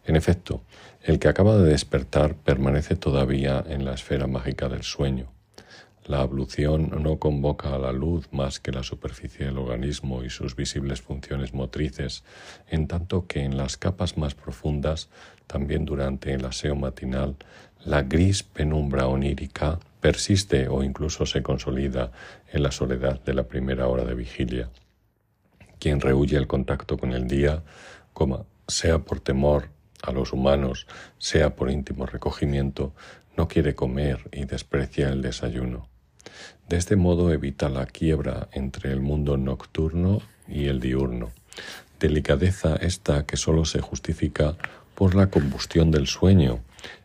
En 0.04 0.16
efecto, 0.16 0.64
el 1.04 1.20
que 1.20 1.28
acaba 1.28 1.58
de 1.58 1.70
despertar 1.70 2.36
permanece 2.36 2.96
todavía 2.96 3.64
en 3.68 3.86
la 3.86 3.94
esfera 3.94 4.26
mágica 4.26 4.68
del 4.68 4.82
sueño. 4.82 5.32
La 6.10 6.22
ablución 6.22 6.90
no 7.04 7.20
convoca 7.20 7.76
a 7.76 7.78
la 7.78 7.92
luz 7.92 8.30
más 8.32 8.60
que 8.60 8.72
la 8.72 8.82
superficie 8.82 9.46
del 9.46 9.60
organismo 9.60 10.24
y 10.24 10.32
sus 10.32 10.56
visibles 10.56 11.02
funciones 11.02 11.54
motrices, 11.54 12.24
en 12.68 12.88
tanto 12.88 13.28
que 13.28 13.44
en 13.44 13.58
las 13.58 13.78
capas 13.78 14.18
más 14.18 14.34
profundas, 14.34 15.10
también 15.46 15.86
durante 15.86 16.34
el 16.34 16.44
aseo 16.46 16.76
matinal, 16.76 17.36
la 17.86 18.02
gris 18.02 18.42
penumbra 18.42 19.06
onírica 19.06 19.78
persiste 20.02 20.68
o 20.68 20.82
incluso 20.82 21.28
se 21.28 21.44
consolida 21.44 22.12
en 22.52 22.64
la 22.64 22.72
soledad 22.72 23.22
de 23.22 23.36
la 23.36 23.44
primera 23.44 23.88
hora 23.88 24.04
de 24.04 24.16
vigilia. 24.16 24.72
Quien 25.78 26.02
rehuye 26.02 26.38
el 26.38 26.48
contacto 26.48 26.98
con 26.98 27.14
el 27.14 27.28
día, 27.28 27.62
coma, 28.14 28.46
sea 28.68 28.98
por 28.98 29.20
temor 29.20 29.70
a 30.02 30.12
los 30.12 30.34
humanos, 30.34 30.88
sea 31.20 31.56
por 31.56 31.70
íntimo 31.70 32.08
recogimiento, 32.08 32.96
no 33.38 33.48
quiere 33.48 33.76
comer 33.76 34.28
y 34.32 34.46
desprecia 34.46 35.10
el 35.10 35.22
desayuno. 35.22 35.89
De 36.68 36.78
este 36.78 36.96
modo 36.96 37.32
evita 37.32 37.70
la 37.70 37.86
quiebra 37.86 38.48
entre 38.52 38.92
el 38.92 39.02
mundo 39.02 39.38
nocturno 39.38 40.22
y 40.48 40.68
el 40.68 40.80
diurno. 40.80 41.32
Delicadeza 42.00 42.76
esta 42.76 43.26
que 43.26 43.38
sólo 43.38 43.66
se 43.66 43.82
justifica 43.82 44.56
por 44.96 45.16
la 45.16 45.28
combustión 45.28 45.92
del 45.92 46.08
sueño 46.08 46.60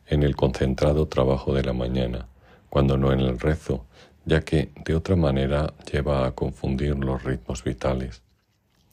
en 0.06 0.22
el 0.22 0.36
concentrado 0.36 1.06
trabajo 1.06 1.54
de 1.54 1.62
la 1.64 1.72
mañana 1.72 2.26
cuando 2.74 2.98
no 2.98 3.12
en 3.12 3.20
el 3.20 3.38
rezo, 3.38 3.86
ya 4.24 4.40
que 4.40 4.72
de 4.84 4.96
otra 4.96 5.14
manera 5.14 5.72
lleva 5.90 6.26
a 6.26 6.32
confundir 6.32 6.96
los 6.96 7.22
ritmos 7.22 7.62
vitales. 7.62 8.22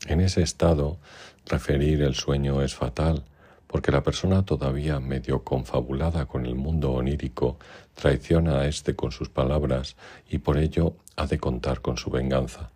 En 0.06 0.22
ese 0.22 0.44
estado, 0.44 1.00
referir 1.48 2.04
el 2.04 2.14
sueño 2.14 2.62
es 2.62 2.76
fatal, 2.76 3.24
porque 3.66 3.92
la 3.92 4.04
persona 4.04 4.46
todavía 4.46 5.00
medio 5.00 5.44
confabulada 5.44 6.26
con 6.26 6.46
el 6.46 6.54
mundo 6.54 6.92
onírico 6.92 7.58
traiciona 8.02 8.60
a 8.60 8.68
éste 8.68 8.96
con 8.96 9.12
sus 9.12 9.30
palabras 9.30 9.96
y 10.30 10.40
por 10.40 10.58
ello 10.58 10.96
ha 11.16 11.28
de 11.28 11.38
contar 11.38 11.82
con 11.82 11.98
su 11.98 12.10
venganza. 12.10 12.72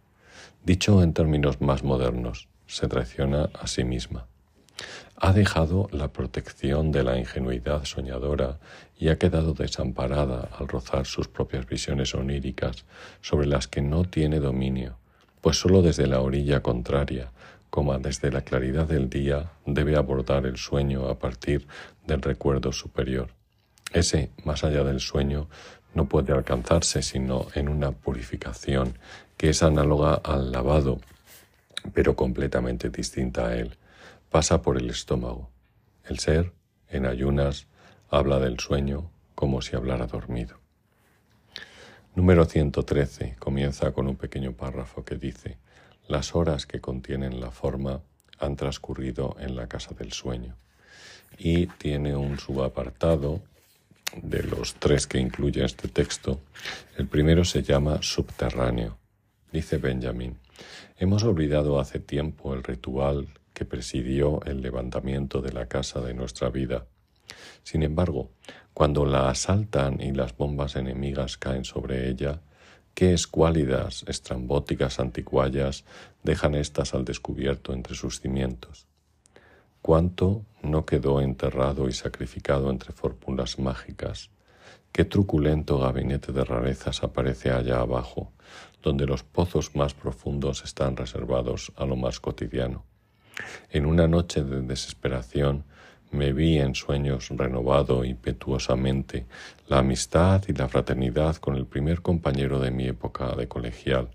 Dicho 0.64 1.02
en 1.02 1.14
términos 1.14 1.62
más 1.62 1.84
modernos, 1.84 2.48
se 2.68 2.88
traiciona 2.88 3.50
a 3.54 3.68
sí 3.68 3.84
misma 3.84 4.28
ha 5.18 5.32
dejado 5.32 5.88
la 5.92 6.10
protección 6.10 6.92
de 6.92 7.04
la 7.04 7.18
ingenuidad 7.18 7.86
soñadora 7.86 8.60
y 8.98 9.10
ha 9.10 9.18
quedado 9.18 9.54
desamparada 9.54 10.50
al 10.58 10.68
rozar 10.68 11.06
sus 11.06 11.28
propias 11.28 11.66
visiones 11.66 12.14
oníricas 12.14 12.86
sobre 13.22 13.48
las 13.48 13.68
que 13.68 13.82
no 13.82 14.04
tiene 14.04 14.40
dominio, 14.40 14.98
pues 15.42 15.58
sólo 15.58 15.82
desde 15.82 16.08
la 16.08 16.20
orilla 16.20 16.62
contraria, 16.62 17.32
como 17.70 17.98
desde 17.98 18.32
la 18.32 18.42
claridad 18.42 18.88
del 18.88 19.10
día, 19.10 19.52
debe 19.66 19.96
abordar 19.96 20.46
el 20.46 20.58
sueño 20.58 21.08
a 21.08 21.18
partir 21.18 21.66
del 22.06 22.22
recuerdo 22.22 22.72
superior. 22.72 23.35
Ese, 23.96 24.30
más 24.44 24.66
allá 24.66 24.84
del 24.84 25.00
sueño, 25.00 25.48
no 25.94 26.10
puede 26.10 26.34
alcanzarse 26.34 27.02
sino 27.02 27.48
en 27.56 27.70
una 27.70 27.94
purificación 27.94 29.00
que 29.38 29.52
es 29.52 29.64
análoga 29.64 30.16
al 30.16 30.52
lavado, 30.52 31.00
pero 31.94 32.14
completamente 32.14 32.90
distinta 32.90 33.48
a 33.48 33.56
él. 33.56 33.78
Pasa 34.30 34.62
por 34.62 34.76
el 34.76 34.90
estómago. 34.90 35.50
El 36.04 36.20
ser, 36.20 36.52
en 36.90 37.06
ayunas, 37.06 37.68
habla 38.10 38.40
del 38.40 38.60
sueño 38.60 39.10
como 39.34 39.62
si 39.62 39.78
hablara 39.78 40.08
dormido. 40.08 40.58
Número 42.16 42.44
113 42.44 43.38
comienza 43.40 43.94
con 43.94 44.10
un 44.10 44.18
pequeño 44.18 44.52
párrafo 44.52 45.06
que 45.06 45.16
dice, 45.16 45.58
las 46.10 46.36
horas 46.36 46.66
que 46.66 46.82
contienen 46.82 47.40
la 47.40 47.50
forma 47.50 48.02
han 48.40 48.58
transcurrido 48.58 49.38
en 49.40 49.56
la 49.56 49.68
casa 49.68 49.94
del 49.94 50.12
sueño. 50.12 50.58
Y 51.38 51.68
tiene 51.68 52.14
un 52.14 52.40
subapartado 52.40 53.42
de 54.22 54.44
los 54.44 54.76
tres 54.76 55.08
que 55.08 55.20
incluye 55.20 55.64
este 55.64 55.88
texto. 55.88 56.42
El 56.98 57.08
primero 57.08 57.44
se 57.46 57.64
llama 57.64 58.00
subterráneo. 58.02 58.98
Dice 59.52 59.78
Benjamin, 59.78 60.38
hemos 60.98 61.24
olvidado 61.24 61.80
hace 61.80 62.00
tiempo 62.00 62.54
el 62.54 62.64
ritual 62.64 63.28
que 63.54 63.66
presidió 63.66 64.42
el 64.46 64.62
levantamiento 64.62 65.42
de 65.42 65.54
la 65.54 65.68
casa 65.68 66.02
de 66.02 66.14
nuestra 66.14 66.50
vida. 66.50 66.86
Sin 67.64 67.84
embargo, 67.84 68.32
cuando 68.74 69.06
la 69.06 69.30
asaltan 69.30 70.02
y 70.02 70.12
las 70.12 70.36
bombas 70.36 70.76
enemigas 70.76 71.38
caen 71.38 71.64
sobre 71.64 72.10
ella, 72.10 72.42
qué 72.94 73.14
escuálidas, 73.14 74.04
estrambóticas 74.08 75.00
anticuallas 75.00 75.86
dejan 76.24 76.56
éstas 76.56 76.94
al 76.94 77.06
descubierto 77.06 77.74
entre 77.74 77.96
sus 77.96 78.20
cimientos. 78.20 78.88
Cuánto 79.86 80.42
no 80.64 80.84
quedó 80.84 81.22
enterrado 81.22 81.88
y 81.88 81.94
sacrificado 81.94 82.72
entre 82.72 82.92
fórmulas 82.92 83.60
mágicas. 83.60 84.32
Qué 84.92 85.06
truculento 85.06 85.78
gabinete 85.78 86.32
de 86.32 86.44
rarezas 86.44 87.04
aparece 87.04 87.52
allá 87.52 87.82
abajo, 87.82 88.32
donde 88.82 89.06
los 89.06 89.22
pozos 89.22 89.76
más 89.76 89.94
profundos 89.94 90.64
están 90.64 90.98
reservados 90.98 91.72
a 91.76 91.86
lo 91.86 91.96
más 91.96 92.20
cotidiano. 92.20 92.84
En 93.70 93.86
una 93.86 94.08
noche 94.08 94.44
de 94.44 94.62
desesperación, 94.62 95.66
me 96.10 96.34
vi 96.34 96.58
en 96.58 96.74
sueños 96.74 97.30
renovado 97.30 98.04
impetuosamente 98.04 99.28
la 99.68 99.78
amistad 99.78 100.42
y 100.48 100.54
la 100.54 100.68
fraternidad 100.68 101.36
con 101.36 101.58
el 101.58 101.68
primer 101.68 102.02
compañero 102.02 102.60
de 102.60 102.72
mi 102.72 102.88
época 102.88 103.36
de 103.36 103.48
colegial, 103.48 104.10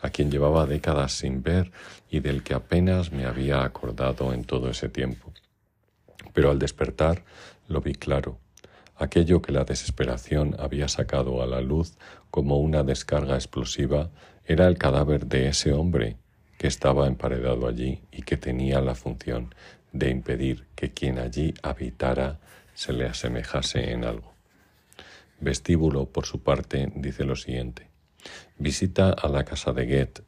a 0.00 0.10
quien 0.10 0.30
llevaba 0.30 0.66
décadas 0.66 1.12
sin 1.12 1.42
ver 1.42 1.70
y 2.10 2.20
del 2.20 2.42
que 2.42 2.54
apenas 2.54 3.12
me 3.12 3.26
había 3.26 3.64
acordado 3.64 4.32
en 4.32 4.44
todo 4.44 4.70
ese 4.70 4.88
tiempo. 4.88 5.32
Pero 6.32 6.50
al 6.50 6.58
despertar 6.58 7.24
lo 7.68 7.80
vi 7.80 7.94
claro. 7.94 8.38
Aquello 8.96 9.42
que 9.42 9.52
la 9.52 9.64
desesperación 9.64 10.56
había 10.58 10.88
sacado 10.88 11.42
a 11.42 11.46
la 11.46 11.60
luz 11.60 11.96
como 12.30 12.58
una 12.58 12.82
descarga 12.82 13.34
explosiva 13.34 14.10
era 14.44 14.66
el 14.66 14.78
cadáver 14.78 15.26
de 15.26 15.48
ese 15.48 15.72
hombre 15.72 16.16
que 16.58 16.66
estaba 16.66 17.06
emparedado 17.06 17.68
allí 17.68 18.02
y 18.10 18.22
que 18.22 18.36
tenía 18.36 18.80
la 18.80 18.94
función 18.94 19.54
de 19.92 20.10
impedir 20.10 20.66
que 20.74 20.92
quien 20.92 21.18
allí 21.18 21.54
habitara 21.62 22.40
se 22.74 22.92
le 22.92 23.06
asemejase 23.06 23.92
en 23.92 24.04
algo. 24.04 24.34
Vestíbulo, 25.40 26.06
por 26.06 26.26
su 26.26 26.42
parte, 26.42 26.90
dice 26.96 27.24
lo 27.24 27.36
siguiente. 27.36 27.88
Visita 28.58 29.10
a 29.10 29.28
la 29.28 29.44
casa 29.44 29.72
de 29.72 29.86
Goethe. 29.86 30.22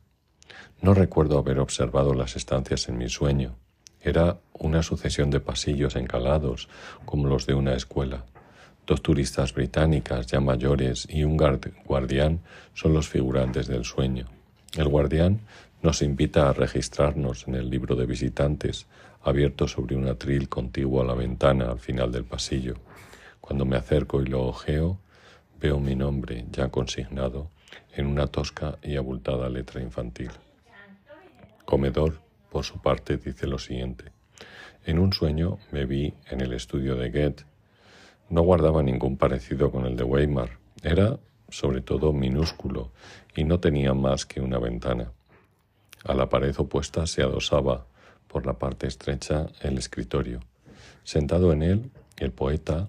No 0.81 0.95
recuerdo 0.95 1.39
haber 1.39 1.59
observado 1.59 2.15
las 2.15 2.37
estancias 2.37 2.89
en 2.89 2.97
mi 2.97 3.09
sueño. 3.09 3.57
Era 4.01 4.39
una 4.53 4.83
sucesión 4.83 5.31
de 5.31 5.41
pasillos 5.41 5.97
encalados, 5.97 6.69
como 7.05 7.29
los 7.29 7.47
de 7.47 7.55
una 7.55 7.75
escuela. 7.75 8.25
Dos 8.87 9.03
turistas 9.03 9.53
británicas 9.53 10.27
ya 10.27 10.41
mayores 10.41 11.07
y 11.11 11.25
un 11.25 11.37
guardián 11.85 12.41
son 12.73 12.95
los 12.95 13.09
figurantes 13.09 13.67
del 13.67 13.85
sueño. 13.85 14.27
El 14.77 14.89
guardián 14.89 15.41
nos 15.83 16.01
invita 16.01 16.49
a 16.49 16.53
registrarnos 16.53 17.47
en 17.49 17.57
el 17.57 17.69
libro 17.69 17.97
de 17.97 18.07
visitantes, 18.07 18.87
abierto 19.23 19.69
sobre 19.69 19.97
un 19.97 20.07
atril 20.09 20.49
contiguo 20.49 21.03
a 21.03 21.05
la 21.05 21.15
ventana 21.15 21.71
al 21.71 21.81
final 21.81 22.11
del 22.13 22.25
pasillo. 22.25 22.77
Cuando 23.41 23.65
me 23.65 23.77
acerco 23.77 24.23
y 24.23 24.27
lo 24.27 24.47
ojeo, 24.47 24.99
veo 25.61 25.79
mi 25.79 25.95
nombre 25.95 26.47
ya 26.51 26.69
consignado 26.69 27.51
en 27.95 28.07
una 28.07 28.27
tosca 28.27 28.79
y 28.83 28.97
abultada 28.97 29.49
letra 29.49 29.81
infantil. 29.81 30.31
Comedor, 31.65 32.21
por 32.51 32.65
su 32.65 32.81
parte, 32.81 33.17
dice 33.17 33.47
lo 33.47 33.59
siguiente. 33.59 34.13
En 34.85 34.99
un 34.99 35.13
sueño 35.13 35.59
me 35.71 35.85
vi 35.87 36.15
en 36.31 36.41
el 36.41 36.53
estudio 36.53 36.97
de 36.97 37.11
Goethe. 37.11 37.45
No 38.29 38.43
guardaba 38.43 38.83
ningún 38.83 39.17
parecido 39.17 39.71
con 39.71 39.87
el 39.87 39.97
de 39.97 40.05
Weimar. 40.05 40.59
Era, 40.83 41.19
sobre 41.49 41.81
todo, 41.81 42.13
minúsculo 42.13 42.91
y 43.35 43.45
no 43.45 43.61
tenía 43.61 43.95
más 43.95 44.27
que 44.27 44.41
una 44.41 44.59
ventana. 44.59 45.13
A 46.05 46.15
la 46.15 46.29
pared 46.29 46.55
opuesta 46.59 47.07
se 47.07 47.23
adosaba, 47.23 47.87
por 48.27 48.47
la 48.47 48.55
parte 48.59 48.87
estrecha, 48.87 49.49
el 49.61 49.77
escritorio. 49.77 50.41
Sentado 51.05 51.53
en 51.53 51.63
él, 51.63 51.91
el 52.17 52.33
poeta, 52.33 52.89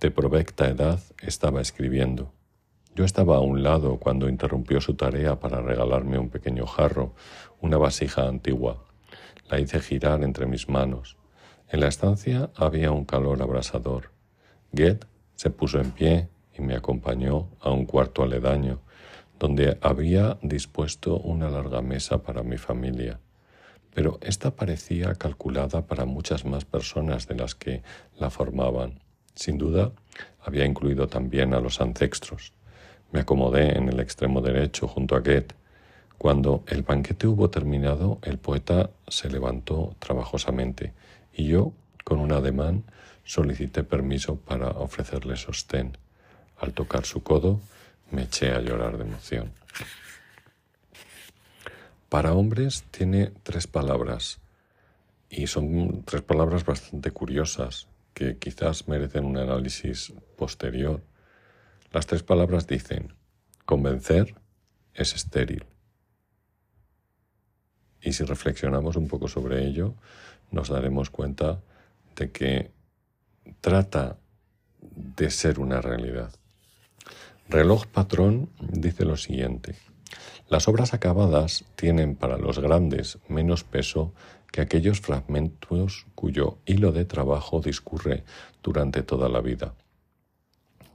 de 0.00 0.10
provecta 0.10 0.68
edad, 0.68 1.00
estaba 1.20 1.60
escribiendo. 1.60 2.32
Yo 2.94 3.04
estaba 3.04 3.36
a 3.36 3.40
un 3.40 3.62
lado 3.62 3.98
cuando 3.98 4.28
interrumpió 4.28 4.80
su 4.80 4.94
tarea 4.94 5.38
para 5.38 5.62
regalarme 5.62 6.18
un 6.18 6.28
pequeño 6.28 6.66
jarro, 6.66 7.14
una 7.60 7.78
vasija 7.78 8.26
antigua. 8.26 8.84
La 9.48 9.60
hice 9.60 9.80
girar 9.80 10.24
entre 10.24 10.46
mis 10.46 10.68
manos. 10.68 11.16
En 11.68 11.80
la 11.80 11.88
estancia 11.88 12.50
había 12.56 12.90
un 12.90 13.04
calor 13.04 13.42
abrasador. 13.42 14.10
Goethe 14.72 15.06
se 15.36 15.50
puso 15.50 15.80
en 15.80 15.92
pie 15.92 16.28
y 16.58 16.62
me 16.62 16.74
acompañó 16.74 17.48
a 17.60 17.70
un 17.70 17.86
cuarto 17.86 18.24
aledaño, 18.24 18.80
donde 19.38 19.78
había 19.80 20.38
dispuesto 20.42 21.16
una 21.16 21.48
larga 21.48 21.82
mesa 21.82 22.22
para 22.22 22.42
mi 22.42 22.58
familia. 22.58 23.20
Pero 23.94 24.18
esta 24.20 24.56
parecía 24.56 25.14
calculada 25.14 25.86
para 25.86 26.06
muchas 26.06 26.44
más 26.44 26.64
personas 26.64 27.28
de 27.28 27.36
las 27.36 27.54
que 27.54 27.82
la 28.18 28.30
formaban. 28.30 29.00
Sin 29.34 29.58
duda, 29.58 29.92
había 30.40 30.64
incluido 30.64 31.06
también 31.06 31.54
a 31.54 31.60
los 31.60 31.80
ancestros. 31.80 32.52
Me 33.12 33.20
acomodé 33.20 33.76
en 33.76 33.88
el 33.88 34.00
extremo 34.00 34.40
derecho 34.40 34.86
junto 34.86 35.16
a 35.16 35.20
Goethe. 35.20 35.54
Cuando 36.18 36.64
el 36.66 36.82
banquete 36.82 37.26
hubo 37.26 37.50
terminado, 37.50 38.18
el 38.22 38.38
poeta 38.38 38.90
se 39.08 39.30
levantó 39.30 39.96
trabajosamente 39.98 40.92
y 41.32 41.46
yo, 41.46 41.72
con 42.04 42.20
un 42.20 42.32
ademán, 42.32 42.84
solicité 43.24 43.84
permiso 43.84 44.36
para 44.36 44.68
ofrecerle 44.68 45.36
sostén. 45.36 45.96
Al 46.58 46.72
tocar 46.72 47.04
su 47.04 47.22
codo, 47.22 47.60
me 48.10 48.22
eché 48.24 48.52
a 48.52 48.60
llorar 48.60 48.98
de 48.98 49.04
emoción. 49.04 49.52
Para 52.08 52.34
hombres 52.34 52.84
tiene 52.90 53.32
tres 53.44 53.66
palabras 53.66 54.40
y 55.30 55.46
son 55.46 56.02
tres 56.04 56.22
palabras 56.22 56.64
bastante 56.64 57.12
curiosas 57.12 57.86
que 58.14 58.36
quizás 58.36 58.88
merecen 58.88 59.24
un 59.24 59.38
análisis 59.38 60.12
posterior. 60.36 61.00
Las 61.92 62.06
tres 62.06 62.22
palabras 62.22 62.68
dicen, 62.68 63.14
convencer 63.64 64.36
es 64.94 65.14
estéril. 65.14 65.66
Y 68.00 68.12
si 68.12 68.24
reflexionamos 68.24 68.96
un 68.96 69.08
poco 69.08 69.26
sobre 69.26 69.66
ello, 69.66 69.94
nos 70.52 70.68
daremos 70.68 71.10
cuenta 71.10 71.60
de 72.14 72.30
que 72.30 72.70
trata 73.60 74.18
de 74.80 75.30
ser 75.30 75.58
una 75.58 75.80
realidad. 75.80 76.32
Reloj 77.48 77.86
Patrón 77.86 78.50
dice 78.60 79.04
lo 79.04 79.16
siguiente. 79.16 79.74
Las 80.48 80.68
obras 80.68 80.94
acabadas 80.94 81.64
tienen 81.74 82.14
para 82.14 82.38
los 82.38 82.60
grandes 82.60 83.18
menos 83.28 83.64
peso 83.64 84.14
que 84.52 84.60
aquellos 84.60 85.00
fragmentos 85.00 86.06
cuyo 86.14 86.58
hilo 86.66 86.92
de 86.92 87.04
trabajo 87.04 87.60
discurre 87.60 88.24
durante 88.62 89.02
toda 89.02 89.28
la 89.28 89.40
vida. 89.40 89.74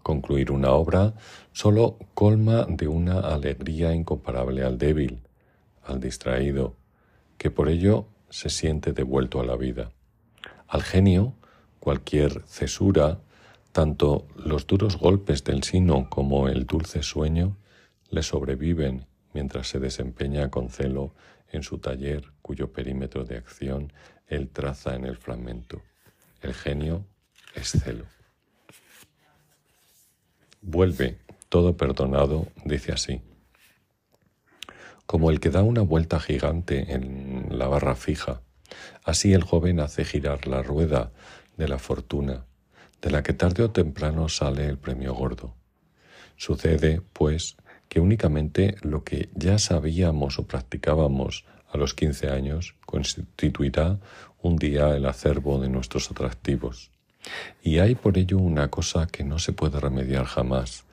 Concluir 0.06 0.52
una 0.52 0.70
obra 0.70 1.16
solo 1.52 1.98
colma 2.14 2.68
de 2.70 2.88
una 2.88 3.22
alegría 3.22 3.92
incomparable 3.96 4.62
al 4.64 4.78
débil, 4.78 5.24
al 5.84 6.00
distraído, 6.00 6.76
que 7.40 7.50
por 7.50 7.70
ello 7.70 8.06
se 8.30 8.52
siente 8.52 8.94
devuelto 8.94 9.40
a 9.40 9.46
la 9.46 9.56
vida. 9.56 9.90
Al 10.68 10.84
genio, 10.84 11.34
cualquier 11.80 12.44
cesura 12.46 13.18
tanto 13.72 14.28
los 14.36 14.68
duros 14.68 14.96
golpes 15.00 15.44
del 15.44 15.64
sino 15.64 16.08
como 16.08 16.50
el 16.50 16.68
dulce 16.68 17.02
sueño 17.02 17.58
le 18.12 18.22
sobreviven 18.22 19.08
mientras 19.34 19.70
se 19.70 19.80
desempeña 19.80 20.52
con 20.52 20.70
celo 20.70 21.16
en 21.50 21.64
su 21.64 21.80
taller 21.80 22.32
cuyo 22.44 22.72
perímetro 22.72 23.24
de 23.24 23.38
acción 23.38 23.92
él 24.28 24.50
traza 24.50 24.94
en 24.94 25.06
el 25.06 25.18
fragmento. 25.18 25.82
El 26.44 26.54
genio 26.54 27.08
es 27.56 27.72
celo. 27.72 28.15
Vuelve, 30.68 31.20
todo 31.48 31.78
perdonado, 31.78 32.48
dice 32.64 32.92
así. 32.92 33.22
Como 35.06 35.30
el 35.30 35.40
que 35.40 35.52
da 35.52 35.62
una 35.62 35.84
vuelta 35.84 36.20
gigante 36.20 36.92
en 36.92 37.60
la 37.60 37.68
barra 37.68 37.96
fija. 37.96 38.42
Así 39.04 39.34
el 39.34 39.44
joven 39.44 39.80
hace 39.80 40.04
girar 40.06 40.48
la 40.48 40.64
rueda 40.64 41.12
de 41.56 41.68
la 41.68 41.78
fortuna, 41.78 42.48
de 43.00 43.12
la 43.12 43.22
que 43.22 43.34
tarde 43.34 43.62
o 43.62 43.70
temprano 43.70 44.28
sale 44.28 44.66
el 44.66 44.80
premio 44.80 45.14
gordo. 45.14 45.54
Sucede, 46.36 47.00
pues, 47.14 47.58
que 47.88 48.00
únicamente 48.00 48.76
lo 48.82 49.04
que 49.04 49.30
ya 49.36 49.60
sabíamos 49.60 50.40
o 50.40 50.48
practicábamos 50.48 51.46
a 51.70 51.78
los 51.78 51.94
15 51.94 52.32
años 52.32 52.74
constituirá 52.88 54.00
un 54.42 54.56
día 54.56 54.96
el 54.96 55.06
acervo 55.06 55.60
de 55.60 55.70
nuestros 55.70 56.10
atractivos. 56.10 56.90
Y 57.62 57.80
hay 57.80 57.96
por 57.96 58.18
ello 58.18 58.38
una 58.38 58.70
cosa 58.70 59.08
que 59.08 59.24
no 59.24 59.40
se 59.40 59.54
puede 59.54 59.80
remediar 59.80 60.26
jamás, 60.26 60.86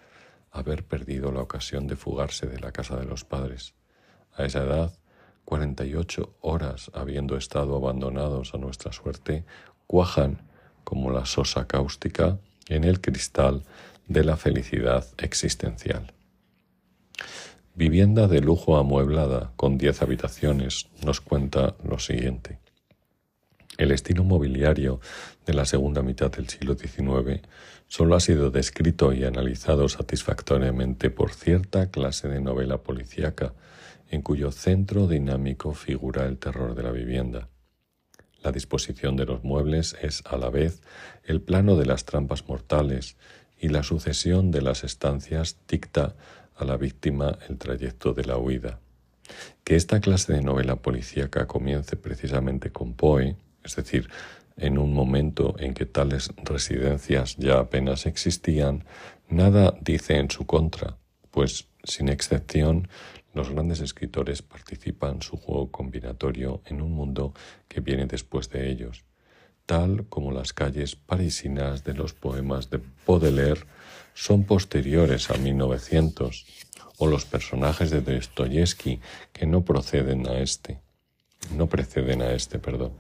haber 0.51 0.85
perdido 0.85 1.33
la 1.33 1.41
ocasión 1.41 1.87
de 1.87 1.97
fugarse 1.97 2.47
de 2.47 2.61
la 2.61 2.73
casa 2.73 2.97
de 2.97 3.07
los 3.07 3.25
padres. 3.25 3.75
A 4.35 4.45
esa 4.45 4.65
edad, 4.65 4.93
48 5.45 6.37
horas 6.41 6.91
habiendo 6.95 7.37
estado 7.37 7.77
abandonados 7.77 8.55
a 8.55 8.59
nuestra 8.59 8.93
suerte, 8.93 9.45
cuajan 9.87 10.43
como 10.85 11.11
la 11.11 11.27
sosa 11.27 11.67
cáustica 11.67 12.39
en 12.69 12.85
el 12.85 13.01
cristal 13.01 13.65
de 14.09 14.25
la 14.25 14.37
felicidad 14.37 15.07
existencial. 15.19 16.13
Vivienda 17.75 18.29
de 18.29 18.41
lujo 18.41 18.77
amueblada 18.77 19.53
con 19.57 19.79
diez 19.79 20.03
habitaciones 20.03 20.89
nos 21.05 21.21
cuenta 21.21 21.75
lo 21.83 21.99
siguiente. 21.99 22.62
El 23.79 23.91
estilo 23.91 24.23
mobiliario 24.23 25.01
de 25.47 25.55
la 25.55 25.65
segunda 25.65 26.03
mitad 26.03 26.31
del 26.31 26.49
siglo 26.49 26.75
XIX 26.75 27.41
solo 27.89 28.15
ha 28.15 28.21
sido 28.21 28.51
descrito 28.51 29.13
y 29.13 29.25
analizado 29.25 29.89
satisfactoriamente 29.89 31.11
por 31.11 31.33
cierta 31.33 31.91
clase 31.91 32.29
de 32.29 32.41
novela 32.41 32.83
policíaca, 32.83 33.55
en 34.11 34.21
cuyo 34.21 34.53
centro 34.53 35.07
dinámico 35.07 35.73
figura 35.73 36.27
el 36.27 36.39
terror 36.39 36.75
de 36.75 36.83
la 36.83 36.91
vivienda. 36.91 37.49
La 38.43 38.53
disposición 38.53 39.17
de 39.17 39.25
los 39.25 39.43
muebles 39.43 39.97
es 40.03 40.23
a 40.27 40.37
la 40.37 40.51
vez 40.51 40.83
el 41.25 41.41
plano 41.41 41.77
de 41.77 41.87
las 41.87 42.05
trampas 42.05 42.49
mortales 42.49 43.17
y 43.59 43.69
la 43.69 43.83
sucesión 43.83 44.51
de 44.51 44.61
las 44.61 44.85
estancias 44.85 45.57
dicta 45.67 46.15
a 46.57 46.65
la 46.65 46.77
víctima 46.77 47.39
el 47.49 47.57
trayecto 47.57 48.13
de 48.13 48.25
la 48.25 48.37
huida. 48.37 48.81
Que 49.65 49.77
esta 49.77 50.01
clase 50.01 50.33
de 50.35 50.43
novela 50.43 50.77
policíaca 50.77 51.47
comience 51.47 51.97
precisamente 51.97 52.71
con 52.71 52.95
Poe, 52.95 53.37
es 53.65 53.77
decir, 53.77 54.09
en 54.57 54.79
un 54.79 54.93
momento 54.93 55.55
en 55.59 55.75
que 55.75 55.87
tales 55.87 56.31
residencias 56.37 57.37
ya 57.37 57.59
apenas 57.59 58.07
existían, 58.07 58.85
nada 59.29 59.75
dice 59.81 60.19
en 60.19 60.31
su 60.31 60.47
contra, 60.47 60.99
pues, 61.31 61.69
sin 61.85 62.09
excepción, 62.09 62.89
los 63.35 63.51
grandes 63.51 63.81
escritores 63.81 64.43
participan 64.43 65.23
su 65.23 65.37
juego 65.37 65.71
combinatorio 65.71 66.63
en 66.67 66.83
un 66.83 66.93
mundo 66.93 67.33
que 67.67 67.81
viene 67.81 68.07
después 68.07 68.51
de 68.51 68.71
ellos, 68.71 69.05
tal 69.65 70.07
como 70.09 70.33
las 70.33 70.53
calles 70.53 70.97
parisinas 70.97 71.83
de 71.85 71.95
los 71.95 72.13
poemas 72.13 72.69
de 72.69 72.81
Baudelaire 73.07 73.65
son 74.15 74.45
posteriores 74.45 75.31
a 75.31 75.39
1900, 75.39 76.45
o 76.99 77.07
los 77.07 77.25
personajes 77.25 77.91
de 77.91 78.01
Dostoyevsky 78.01 79.01
que 79.33 79.47
no 79.47 79.65
proceden 79.65 80.29
a 80.29 80.39
este, 80.39 80.81
no 81.57 81.67
preceden 81.69 82.23
a 82.23 82.33
este, 82.33 82.59
perdón. 82.59 82.93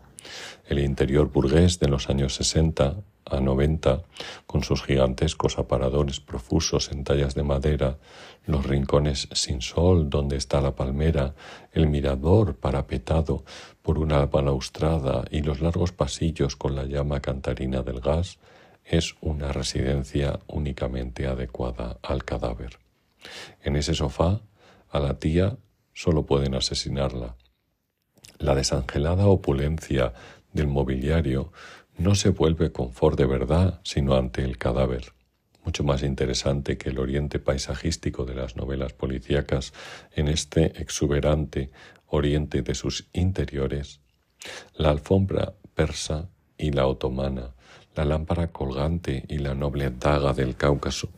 El 0.66 0.78
interior 0.78 1.30
burgués 1.30 1.80
de 1.80 1.88
los 1.88 2.08
años 2.08 2.34
60 2.34 2.96
a 3.24 3.40
90, 3.40 4.02
con 4.46 4.62
sus 4.62 4.82
gigantescos 4.82 5.58
aparadores 5.58 6.20
profusos 6.20 6.90
en 6.92 7.04
tallas 7.04 7.34
de 7.34 7.42
madera, 7.42 7.98
los 8.46 8.66
rincones 8.66 9.28
sin 9.32 9.60
sol 9.60 10.10
donde 10.10 10.36
está 10.36 10.60
la 10.60 10.74
palmera, 10.74 11.34
el 11.72 11.86
mirador 11.86 12.56
parapetado 12.56 13.44
por 13.82 13.98
una 13.98 14.26
balaustrada 14.26 15.24
y 15.30 15.42
los 15.42 15.60
largos 15.60 15.92
pasillos 15.92 16.56
con 16.56 16.74
la 16.74 16.84
llama 16.84 17.20
cantarina 17.20 17.82
del 17.82 18.00
gas, 18.00 18.38
es 18.84 19.14
una 19.20 19.52
residencia 19.52 20.40
únicamente 20.48 21.26
adecuada 21.26 21.98
al 22.02 22.24
cadáver. 22.24 22.78
En 23.62 23.76
ese 23.76 23.94
sofá, 23.94 24.40
a 24.90 25.00
la 25.00 25.18
tía 25.18 25.56
solo 25.94 26.26
pueden 26.26 26.54
asesinarla. 26.54 27.36
La 28.42 28.56
desangelada 28.56 29.28
opulencia 29.28 30.14
del 30.52 30.66
mobiliario 30.66 31.52
no 31.96 32.16
se 32.16 32.30
vuelve 32.30 32.72
confort 32.72 33.16
de 33.16 33.24
verdad, 33.24 33.80
sino 33.84 34.16
ante 34.16 34.42
el 34.42 34.58
cadáver. 34.58 35.12
Mucho 35.64 35.84
más 35.84 36.02
interesante 36.02 36.76
que 36.76 36.90
el 36.90 36.98
oriente 36.98 37.38
paisajístico 37.38 38.24
de 38.24 38.34
las 38.34 38.56
novelas 38.56 38.94
policíacas 38.94 39.72
en 40.16 40.26
este 40.26 40.82
exuberante 40.82 41.70
oriente 42.08 42.62
de 42.62 42.74
sus 42.74 43.08
interiores, 43.12 44.00
la 44.74 44.90
alfombra 44.90 45.54
persa 45.76 46.28
y 46.58 46.72
la 46.72 46.88
otomana, 46.88 47.54
la 47.94 48.04
lámpara 48.04 48.48
colgante 48.48 49.24
y 49.28 49.38
la 49.38 49.54
noble 49.54 49.90
daga 49.90 50.32
del 50.32 50.56
Cáucaso. 50.56 51.10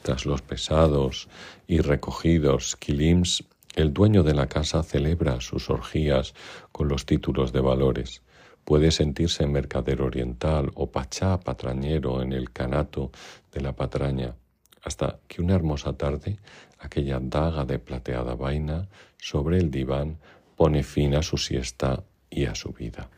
Tras 0.00 0.24
los 0.24 0.40
pesados 0.40 1.28
y 1.66 1.80
recogidos 1.80 2.76
kilims, 2.76 3.44
el 3.74 3.92
dueño 3.92 4.22
de 4.22 4.34
la 4.34 4.46
casa 4.46 4.82
celebra 4.82 5.40
sus 5.40 5.68
orgías 5.68 6.34
con 6.70 6.88
los 6.88 7.06
títulos 7.06 7.52
de 7.52 7.60
valores. 7.60 8.22
Puede 8.64 8.90
sentirse 8.90 9.46
mercader 9.46 10.00
oriental 10.00 10.70
o 10.74 10.90
pachá 10.90 11.40
patrañero 11.40 12.22
en 12.22 12.32
el 12.32 12.50
canato 12.50 13.10
de 13.52 13.60
la 13.60 13.72
patraña, 13.74 14.36
hasta 14.82 15.18
que 15.26 15.42
una 15.42 15.54
hermosa 15.54 15.92
tarde 15.94 16.38
aquella 16.78 17.18
daga 17.20 17.64
de 17.64 17.78
plateada 17.78 18.34
vaina 18.34 18.88
sobre 19.18 19.58
el 19.58 19.70
diván 19.70 20.18
pone 20.56 20.82
fin 20.82 21.14
a 21.14 21.22
su 21.22 21.36
siesta 21.36 22.04
y 22.30 22.46
a 22.46 22.54
su 22.54 22.72
vida. 22.72 23.10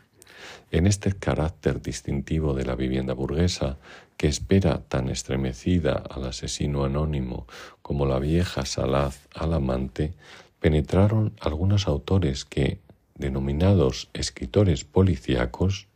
En 0.71 0.87
este 0.87 1.13
carácter 1.13 1.83
distintivo 1.83 2.55
de 2.55 2.65
la 2.65 2.75
vivienda 2.75 3.15
burguesa, 3.15 3.79
que 4.17 4.29
espera 4.29 4.81
tan 4.89 5.09
estremecida 5.09 6.03
al 6.09 6.27
asesino 6.27 6.85
anónimo 6.85 7.47
como 7.83 8.07
la 8.07 8.19
vieja 8.19 8.65
salaz 8.65 9.27
al 9.35 9.55
amante, 9.55 10.15
penetraron 10.61 11.35
algunos 11.41 11.87
autores 11.87 12.45
que, 12.45 12.81
denominados 13.15 14.09
escritores 14.13 14.85
policíacos, 14.85 15.89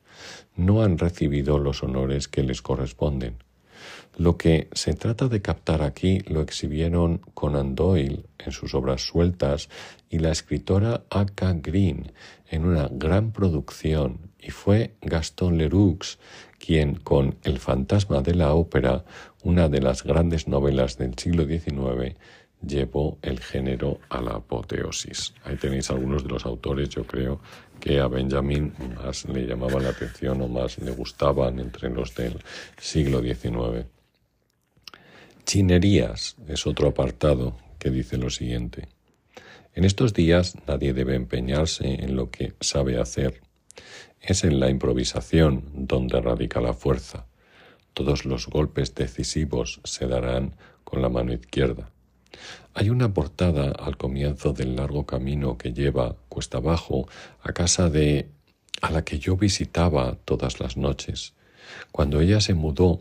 no 0.56 0.82
han 0.82 0.98
recibido 0.98 1.58
los 1.58 1.82
honores 1.82 2.28
que 2.28 2.42
les 2.42 2.62
corresponden. 2.62 3.36
Lo 4.16 4.36
que 4.36 4.68
se 4.72 4.92
trata 4.94 5.28
de 5.28 5.40
captar 5.40 5.82
aquí 5.82 6.20
lo 6.26 6.42
exhibieron 6.42 7.22
Conan 7.32 7.74
Doyle 7.74 8.24
en 8.38 8.52
sus 8.52 8.74
obras 8.74 9.02
sueltas 9.02 9.68
y 10.10 10.18
la 10.18 10.30
escritora 10.30 11.04
A.K. 11.08 11.54
Green 11.62 12.12
en 12.50 12.66
una 12.66 12.88
gran 12.90 13.32
producción 13.32 14.30
y 14.38 14.50
fue 14.50 14.94
Gaston 15.00 15.56
Leroux 15.56 16.18
quien 16.58 16.96
con 16.96 17.36
El 17.42 17.58
fantasma 17.58 18.20
de 18.20 18.34
la 18.34 18.52
ópera, 18.52 19.04
una 19.42 19.68
de 19.68 19.80
las 19.80 20.04
grandes 20.04 20.46
novelas 20.46 20.98
del 20.98 21.16
siglo 21.16 21.46
XIX, 21.46 22.16
llevó 22.66 23.18
el 23.22 23.40
género 23.40 23.98
a 24.08 24.20
la 24.20 24.32
apoteosis. 24.32 25.34
Ahí 25.44 25.56
tenéis 25.56 25.90
algunos 25.90 26.24
de 26.24 26.30
los 26.30 26.44
autores, 26.44 26.88
yo 26.90 27.06
creo, 27.06 27.40
que 27.80 27.98
a 27.98 28.08
Benjamin 28.08 28.72
más 28.96 29.24
le 29.24 29.46
llamaban 29.46 29.82
la 29.82 29.90
atención 29.90 30.40
o 30.42 30.48
más 30.48 30.78
le 30.78 30.90
gustaban 30.90 31.58
entre 31.58 31.88
los 31.90 32.14
del 32.14 32.38
siglo 32.78 33.22
XIX. 33.22 33.86
Chinerías 35.44 36.36
es 36.46 36.66
otro 36.66 36.88
apartado 36.88 37.56
que 37.78 37.90
dice 37.90 38.18
lo 38.18 38.30
siguiente. 38.30 38.88
En 39.74 39.84
estos 39.84 40.12
días 40.12 40.56
nadie 40.66 40.92
debe 40.92 41.14
empeñarse 41.14 41.86
en 41.86 42.16
lo 42.16 42.30
que 42.30 42.52
sabe 42.60 43.00
hacer. 43.00 43.40
Es 44.20 44.44
en 44.44 44.60
la 44.60 44.68
improvisación 44.68 45.64
donde 45.72 46.20
radica 46.20 46.60
la 46.60 46.74
fuerza. 46.74 47.26
Todos 47.94 48.26
los 48.26 48.46
golpes 48.46 48.94
decisivos 48.94 49.80
se 49.84 50.06
darán 50.06 50.54
con 50.84 51.00
la 51.00 51.08
mano 51.08 51.32
izquierda. 51.32 51.90
Hay 52.74 52.90
una 52.90 53.12
portada 53.12 53.72
al 53.72 53.96
comienzo 53.96 54.52
del 54.52 54.76
largo 54.76 55.06
camino 55.06 55.58
que 55.58 55.72
lleva 55.72 56.16
cuesta 56.28 56.58
abajo 56.58 57.08
a 57.42 57.52
casa 57.52 57.90
de 57.90 58.28
a 58.80 58.90
la 58.90 59.04
que 59.04 59.18
yo 59.18 59.36
visitaba 59.36 60.16
todas 60.24 60.60
las 60.60 60.76
noches. 60.76 61.34
Cuando 61.92 62.20
ella 62.20 62.40
se 62.40 62.54
mudó, 62.54 63.00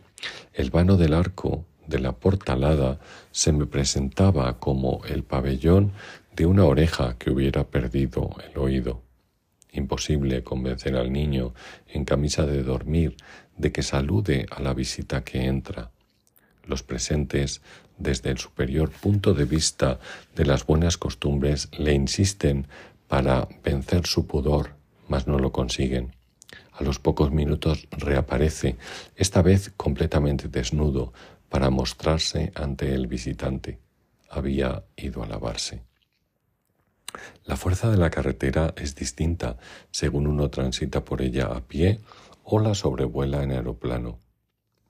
el 0.53 0.71
vano 0.71 0.97
del 0.97 1.13
arco 1.13 1.65
de 1.87 1.99
la 1.99 2.13
portalada 2.13 2.99
se 3.31 3.51
me 3.51 3.65
presentaba 3.65 4.59
como 4.59 5.01
el 5.05 5.23
pabellón 5.23 5.93
de 6.35 6.45
una 6.45 6.65
oreja 6.65 7.17
que 7.17 7.31
hubiera 7.31 7.65
perdido 7.65 8.29
el 8.49 8.57
oído. 8.57 9.01
Imposible 9.71 10.43
convencer 10.43 10.95
al 10.95 11.11
niño 11.11 11.53
en 11.87 12.05
camisa 12.05 12.45
de 12.45 12.63
dormir 12.63 13.15
de 13.57 13.71
que 13.71 13.83
salude 13.83 14.45
a 14.49 14.61
la 14.61 14.73
visita 14.73 15.23
que 15.23 15.45
entra. 15.45 15.91
Los 16.65 16.83
presentes 16.83 17.61
desde 17.99 18.31
el 18.31 18.37
superior 18.37 18.89
punto 18.89 19.33
de 19.33 19.45
vista 19.45 19.99
de 20.35 20.45
las 20.45 20.65
buenas 20.65 20.97
costumbres, 20.97 21.69
le 21.77 21.93
insisten 21.93 22.67
para 23.07 23.47
vencer 23.63 24.07
su 24.07 24.25
pudor, 24.25 24.75
mas 25.07 25.27
no 25.27 25.37
lo 25.37 25.51
consiguen. 25.51 26.15
A 26.71 26.83
los 26.83 26.97
pocos 26.97 27.31
minutos 27.31 27.87
reaparece, 27.91 28.77
esta 29.15 29.41
vez 29.41 29.71
completamente 29.75 30.47
desnudo, 30.47 31.13
para 31.49 31.69
mostrarse 31.69 32.51
ante 32.55 32.93
el 32.93 33.07
visitante. 33.07 33.79
Había 34.29 34.83
ido 34.95 35.23
a 35.23 35.27
lavarse. 35.27 35.83
La 37.43 37.57
fuerza 37.57 37.89
de 37.89 37.97
la 37.97 38.11
carretera 38.11 38.73
es 38.77 38.95
distinta 38.95 39.57
según 39.91 40.27
uno 40.27 40.49
transita 40.49 41.03
por 41.03 41.21
ella 41.21 41.47
a 41.47 41.61
pie 41.61 41.99
o 42.43 42.59
la 42.59 42.75
sobrevuela 42.75 43.43
en 43.43 43.51
aeroplano. 43.51 44.19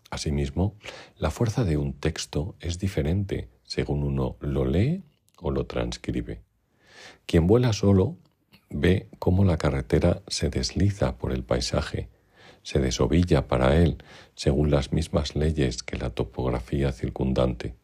Asimismo, 0.10 0.76
la 1.17 1.32
fuerza 1.32 1.63
de 1.63 1.78
un 1.78 1.93
texto 1.93 2.56
es 2.60 2.80
diferente 2.80 3.50
según 3.63 4.04
uno 4.04 4.36
lo 4.39 4.65
lee 4.65 5.04
o 5.38 5.52
lo 5.52 5.65
transcribe. 5.65 6.41
Quien 7.26 7.48
vuela 7.48 7.74
solo 7.74 8.17
ve 8.69 9.08
cómo 9.19 9.45
la 9.45 9.58
carretera 9.58 10.22
se 10.28 10.50
desliza 10.50 11.17
por 11.17 11.32
el 11.32 11.43
paisaje, 11.43 12.10
se 12.63 12.80
desovilla 12.80 13.48
para 13.48 13.78
él 13.78 14.04
según 14.36 14.72
las 14.72 14.91
mismas 14.91 15.36
leyes 15.36 15.84
que 15.84 15.98
la 15.98 16.10
topografía 16.10 16.91
circundante. 16.91 17.76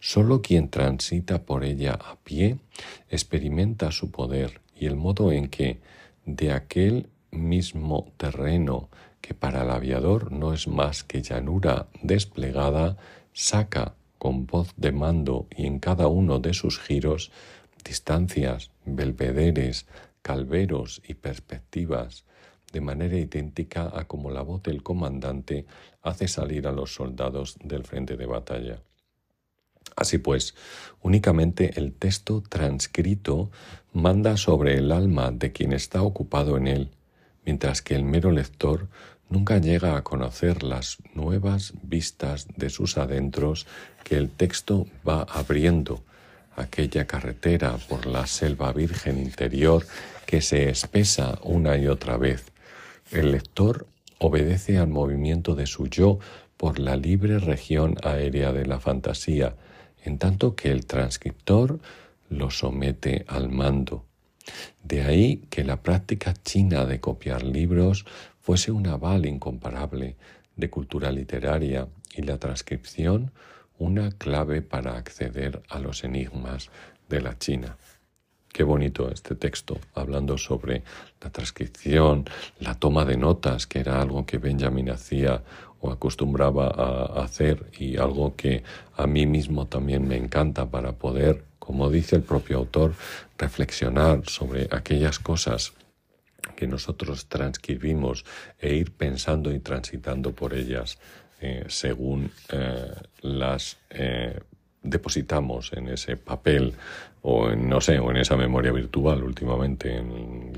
Solo 0.00 0.42
quien 0.42 0.70
transita 0.70 1.44
por 1.44 1.64
ella 1.64 1.92
a 1.92 2.16
pie 2.16 2.58
experimenta 3.08 3.90
su 3.92 4.10
poder 4.10 4.60
y 4.74 4.86
el 4.86 4.96
modo 4.96 5.32
en 5.32 5.48
que 5.48 5.80
de 6.24 6.52
aquel 6.52 7.08
mismo 7.30 8.12
terreno 8.16 8.88
que 9.20 9.34
para 9.34 9.62
el 9.62 9.70
aviador 9.70 10.32
no 10.32 10.52
es 10.52 10.68
más 10.68 11.04
que 11.04 11.22
llanura 11.22 11.88
desplegada, 12.02 12.96
saca 13.32 13.94
con 14.18 14.46
voz 14.46 14.74
de 14.76 14.92
mando 14.92 15.46
y 15.56 15.66
en 15.66 15.78
cada 15.78 16.08
uno 16.08 16.40
de 16.40 16.54
sus 16.54 16.78
giros 16.78 17.30
distancias, 17.84 18.70
belvederes, 18.84 19.86
calveros 20.22 21.00
y 21.06 21.14
perspectivas, 21.14 22.24
de 22.72 22.80
manera 22.80 23.16
idéntica 23.16 23.90
a 23.94 24.06
como 24.06 24.30
la 24.30 24.42
voz 24.42 24.62
del 24.62 24.82
comandante 24.82 25.66
hace 26.02 26.28
salir 26.28 26.66
a 26.66 26.72
los 26.72 26.94
soldados 26.94 27.56
del 27.62 27.84
frente 27.84 28.16
de 28.16 28.26
batalla. 28.26 28.82
Así 29.96 30.18
pues, 30.18 30.54
únicamente 31.00 31.78
el 31.78 31.92
texto 31.92 32.42
transcrito 32.48 33.50
manda 33.92 34.36
sobre 34.36 34.74
el 34.74 34.92
alma 34.92 35.30
de 35.32 35.52
quien 35.52 35.72
está 35.72 36.02
ocupado 36.02 36.56
en 36.56 36.66
él, 36.66 36.90
mientras 37.48 37.80
que 37.80 37.94
el 37.94 38.04
mero 38.04 38.30
lector 38.30 38.88
nunca 39.30 39.56
llega 39.56 39.96
a 39.96 40.04
conocer 40.04 40.62
las 40.62 40.98
nuevas 41.14 41.72
vistas 41.82 42.46
de 42.58 42.68
sus 42.68 42.98
adentros 42.98 43.66
que 44.04 44.18
el 44.18 44.28
texto 44.28 44.86
va 45.08 45.22
abriendo, 45.22 46.02
aquella 46.56 47.06
carretera 47.06 47.78
por 47.88 48.04
la 48.04 48.26
selva 48.26 48.70
virgen 48.74 49.18
interior 49.18 49.86
que 50.26 50.42
se 50.42 50.68
espesa 50.68 51.38
una 51.42 51.78
y 51.78 51.86
otra 51.86 52.18
vez. 52.18 52.52
El 53.10 53.32
lector 53.32 53.86
obedece 54.18 54.76
al 54.76 54.88
movimiento 54.88 55.54
de 55.54 55.64
su 55.64 55.86
yo 55.86 56.18
por 56.58 56.78
la 56.78 56.96
libre 56.96 57.38
región 57.38 57.96
aérea 58.02 58.52
de 58.52 58.66
la 58.66 58.78
fantasía, 58.78 59.54
en 60.04 60.18
tanto 60.18 60.54
que 60.54 60.70
el 60.70 60.84
transcriptor 60.84 61.80
lo 62.28 62.50
somete 62.50 63.24
al 63.26 63.48
mando. 63.48 64.07
De 64.82 65.02
ahí 65.02 65.42
que 65.50 65.64
la 65.64 65.82
práctica 65.82 66.34
china 66.34 66.84
de 66.84 67.00
copiar 67.00 67.42
libros 67.42 68.04
fuese 68.40 68.72
un 68.72 68.86
aval 68.86 69.26
incomparable 69.26 70.16
de 70.56 70.70
cultura 70.70 71.10
literaria 71.10 71.88
y 72.14 72.22
la 72.22 72.38
transcripción 72.38 73.32
una 73.78 74.10
clave 74.10 74.60
para 74.60 74.96
acceder 74.96 75.62
a 75.68 75.78
los 75.78 76.04
enigmas 76.04 76.70
de 77.08 77.20
la 77.20 77.38
China. 77.38 77.76
Qué 78.52 78.64
bonito 78.64 79.10
este 79.10 79.34
texto, 79.34 79.78
hablando 79.94 80.36
sobre 80.36 80.82
la 81.20 81.30
transcripción, 81.30 82.24
la 82.58 82.74
toma 82.74 83.04
de 83.04 83.16
notas, 83.16 83.66
que 83.66 83.78
era 83.78 84.00
algo 84.00 84.26
que 84.26 84.38
Benjamin 84.38 84.90
hacía 84.90 85.42
o 85.80 85.92
acostumbraba 85.92 86.66
a 86.66 87.22
hacer 87.22 87.70
y 87.78 87.98
algo 87.98 88.34
que 88.34 88.64
a 88.96 89.06
mí 89.06 89.26
mismo 89.26 89.66
también 89.66 90.08
me 90.08 90.16
encanta 90.16 90.66
para 90.66 90.92
poder, 90.92 91.44
como 91.60 91.88
dice 91.88 92.16
el 92.16 92.22
propio 92.22 92.58
autor, 92.58 92.94
reflexionar 93.38 94.28
sobre 94.28 94.68
aquellas 94.70 95.18
cosas 95.18 95.72
que 96.56 96.66
nosotros 96.66 97.26
transcribimos 97.26 98.24
e 98.58 98.74
ir 98.74 98.92
pensando 98.92 99.52
y 99.52 99.60
transitando 99.60 100.34
por 100.34 100.54
ellas 100.54 100.98
eh, 101.40 101.64
según 101.68 102.32
eh, 102.50 102.92
las 103.22 103.78
eh, 103.90 104.40
depositamos 104.82 105.72
en 105.72 105.88
ese 105.88 106.16
papel 106.16 106.74
o 107.22 107.50
en, 107.50 107.68
no 107.68 107.80
sé, 107.80 108.00
o 108.00 108.10
en 108.10 108.16
esa 108.16 108.36
memoria 108.36 108.72
virtual 108.72 109.22
últimamente 109.22 110.02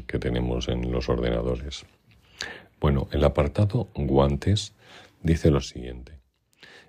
que 0.06 0.18
tenemos 0.18 0.68
en 0.68 0.90
los 0.90 1.08
ordenadores. 1.08 1.84
Bueno, 2.80 3.08
el 3.12 3.24
apartado 3.24 3.88
guantes 3.94 4.72
dice 5.22 5.50
lo 5.50 5.60
siguiente. 5.60 6.18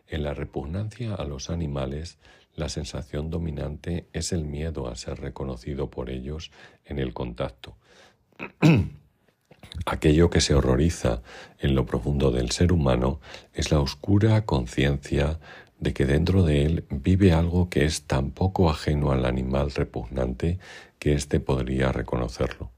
En 0.07 0.23
la 0.23 0.33
repugnancia 0.33 1.15
a 1.15 1.25
los 1.25 1.49
animales, 1.49 2.17
la 2.61 2.69
sensación 2.69 3.31
dominante 3.31 4.07
es 4.13 4.31
el 4.31 4.45
miedo 4.45 4.87
a 4.87 4.95
ser 4.95 5.19
reconocido 5.19 5.89
por 5.89 6.11
ellos 6.11 6.51
en 6.85 6.99
el 6.99 7.11
contacto. 7.11 7.75
Aquello 9.87 10.29
que 10.29 10.41
se 10.41 10.53
horroriza 10.53 11.23
en 11.57 11.73
lo 11.73 11.87
profundo 11.87 12.29
del 12.29 12.51
ser 12.51 12.71
humano 12.71 13.19
es 13.55 13.71
la 13.71 13.79
oscura 13.79 14.45
conciencia 14.45 15.39
de 15.79 15.91
que 15.93 16.05
dentro 16.05 16.43
de 16.43 16.65
él 16.65 16.85
vive 16.91 17.33
algo 17.33 17.67
que 17.67 17.83
es 17.85 18.03
tan 18.03 18.29
poco 18.29 18.69
ajeno 18.69 19.11
al 19.11 19.25
animal 19.25 19.71
repugnante 19.71 20.59
que 20.99 21.13
éste 21.13 21.39
podría 21.39 21.91
reconocerlo. 21.91 22.69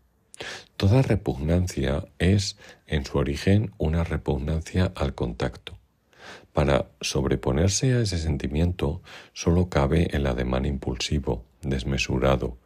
Toda 0.78 1.02
repugnancia 1.02 2.06
es, 2.20 2.58
en 2.88 3.06
su 3.06 3.18
origen, 3.18 3.74
una 3.78 4.06
repugnancia 4.06 4.94
al 4.96 5.14
contacto. 5.14 5.78
Para 6.54 6.88
sobreponerse 7.02 7.94
a 7.94 8.02
ese 8.02 8.18
sentimiento 8.18 9.02
solo 9.34 9.70
cabe 9.70 10.08
el 10.16 10.28
ademán 10.28 10.66
impulsivo, 10.66 11.46
desmesurado. 11.62 12.58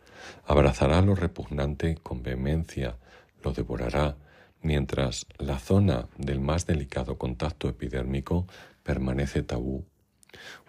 Abrazará 0.45 1.01
lo 1.01 1.15
repugnante 1.15 1.95
con 2.03 2.21
vehemencia, 2.21 2.97
lo 3.43 3.53
devorará, 3.53 4.17
mientras 4.61 5.25
la 5.37 5.57
zona 5.59 6.07
del 6.17 6.41
más 6.41 6.65
delicado 6.65 7.17
contacto 7.17 7.69
epidérmico 7.69 8.45
permanece 8.83 9.43
tabú 9.43 9.85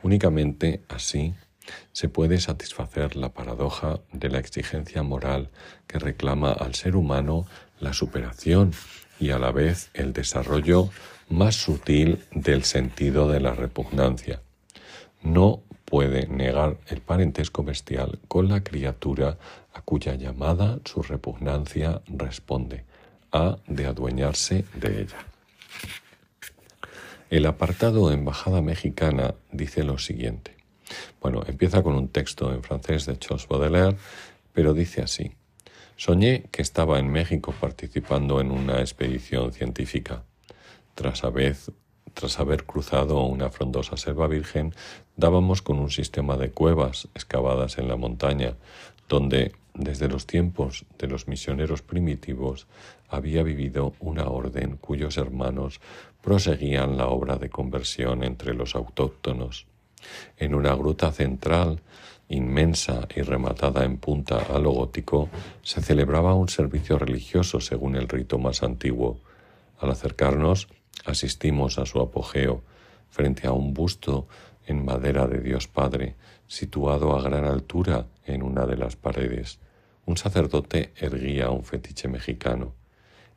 Únicamente 0.02 0.82
así 0.88 1.34
se 1.92 2.08
puede 2.08 2.40
satisfacer 2.40 3.16
la 3.16 3.34
paradoja 3.34 4.00
de 4.12 4.30
la 4.30 4.38
exigencia 4.38 5.02
moral 5.02 5.50
que 5.86 5.98
reclama 5.98 6.52
al 6.52 6.74
ser 6.74 6.96
humano 6.96 7.46
la 7.78 7.92
superación 7.92 8.72
y 9.20 9.30
a 9.30 9.38
la 9.38 9.52
vez 9.52 9.90
el 9.94 10.12
desarrollo 10.12 10.90
más 11.28 11.56
sutil 11.56 12.24
del 12.32 12.64
sentido 12.64 13.30
de 13.30 13.40
la 13.40 13.54
repugnancia. 13.54 14.42
No 15.22 15.62
puede 15.84 16.26
negar 16.26 16.76
el 16.88 17.00
parentesco 17.00 17.64
bestial 17.64 18.18
con 18.28 18.48
la 18.48 18.62
criatura 18.62 19.38
a 19.72 19.80
cuya 19.82 20.14
llamada 20.14 20.78
su 20.84 21.02
repugnancia 21.02 22.02
responde, 22.06 22.84
a 23.32 23.58
de 23.66 23.86
adueñarse 23.86 24.64
de 24.74 25.02
ella. 25.02 25.18
El 27.30 27.46
apartado 27.46 28.10
Embajada 28.10 28.62
Mexicana 28.62 29.34
dice 29.52 29.84
lo 29.84 29.98
siguiente. 29.98 30.56
Bueno, 31.20 31.42
empieza 31.46 31.82
con 31.82 31.94
un 31.94 32.08
texto 32.08 32.52
en 32.54 32.62
francés 32.62 33.04
de 33.06 33.18
Charles 33.18 33.46
Baudelaire, 33.46 33.96
pero 34.52 34.72
dice 34.72 35.02
así. 35.02 35.32
Soñé 35.96 36.44
que 36.50 36.62
estaba 36.62 36.98
en 36.98 37.10
México 37.10 37.54
participando 37.60 38.40
en 38.40 38.50
una 38.50 38.80
expedición 38.80 39.52
científica. 39.52 40.24
Tras 40.98 41.22
haber, 41.22 41.54
tras 42.12 42.40
haber 42.40 42.64
cruzado 42.64 43.22
una 43.22 43.50
frondosa 43.50 43.96
selva 43.96 44.26
virgen, 44.26 44.74
dábamos 45.14 45.62
con 45.62 45.78
un 45.78 45.92
sistema 45.92 46.36
de 46.36 46.50
cuevas 46.50 47.06
excavadas 47.14 47.78
en 47.78 47.86
la 47.86 47.94
montaña, 47.94 48.56
donde 49.08 49.52
desde 49.74 50.08
los 50.08 50.26
tiempos 50.26 50.86
de 50.98 51.06
los 51.06 51.28
misioneros 51.28 51.82
primitivos 51.82 52.66
había 53.08 53.44
vivido 53.44 53.94
una 54.00 54.28
orden 54.28 54.76
cuyos 54.76 55.18
hermanos 55.18 55.80
proseguían 56.20 56.96
la 56.96 57.06
obra 57.06 57.36
de 57.36 57.48
conversión 57.48 58.24
entre 58.24 58.52
los 58.52 58.74
autóctonos. 58.74 59.66
En 60.36 60.52
una 60.52 60.74
gruta 60.74 61.12
central, 61.12 61.80
inmensa 62.28 63.06
y 63.14 63.22
rematada 63.22 63.84
en 63.84 63.98
punta 63.98 64.38
a 64.52 64.58
lo 64.58 64.72
gótico, 64.72 65.28
se 65.62 65.80
celebraba 65.80 66.34
un 66.34 66.48
servicio 66.48 66.98
religioso 66.98 67.60
según 67.60 67.94
el 67.94 68.08
rito 68.08 68.40
más 68.40 68.64
antiguo. 68.64 69.20
Al 69.78 69.92
acercarnos, 69.92 70.66
asistimos 71.04 71.78
a 71.78 71.86
su 71.86 72.00
apogeo, 72.00 72.62
frente 73.10 73.46
a 73.46 73.52
un 73.52 73.74
busto 73.74 74.28
en 74.66 74.84
madera 74.84 75.26
de 75.26 75.40
Dios 75.40 75.68
Padre, 75.68 76.14
situado 76.46 77.16
a 77.16 77.22
gran 77.22 77.44
altura 77.44 78.06
en 78.26 78.42
una 78.42 78.66
de 78.66 78.76
las 78.76 78.96
paredes 78.96 79.58
un 80.08 80.16
sacerdote 80.16 80.90
erguía 80.96 81.50
un 81.50 81.64
fetiche 81.64 82.08
mexicano 82.08 82.72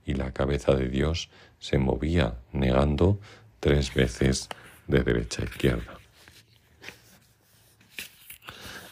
y 0.06 0.14
la 0.14 0.32
cabeza 0.32 0.74
de 0.74 0.88
Dios 0.88 1.30
se 1.60 1.78
movía 1.78 2.38
negando 2.54 3.20
tres 3.60 3.94
veces 3.94 4.48
de 4.88 5.04
derecha 5.04 5.42
a 5.42 5.46
izquierda. 5.46 5.98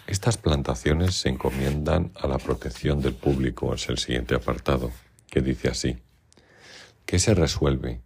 Estas 0.07 0.37
plantaciones 0.37 1.15
se 1.15 1.29
encomiendan 1.29 2.11
a 2.15 2.27
la 2.27 2.37
protección 2.37 2.99
del 2.99 3.13
público, 3.13 3.73
es 3.73 3.87
el 3.87 3.97
siguiente 3.97 4.35
apartado, 4.35 4.91
que 5.31 5.39
dice 5.39 5.69
así. 5.69 5.99
¿Qué 7.05 7.17
se 7.17 7.33
resuelve? 7.33 8.01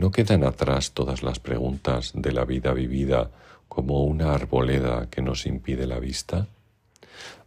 ¿No 0.00 0.10
quedan 0.10 0.44
atrás 0.44 0.92
todas 0.92 1.22
las 1.22 1.40
preguntas 1.40 2.12
de 2.14 2.32
la 2.32 2.46
vida 2.46 2.72
vivida 2.72 3.30
como 3.68 4.04
una 4.04 4.32
arboleda 4.32 5.10
que 5.10 5.20
nos 5.20 5.44
impide 5.44 5.86
la 5.86 5.98
vista? 5.98 6.46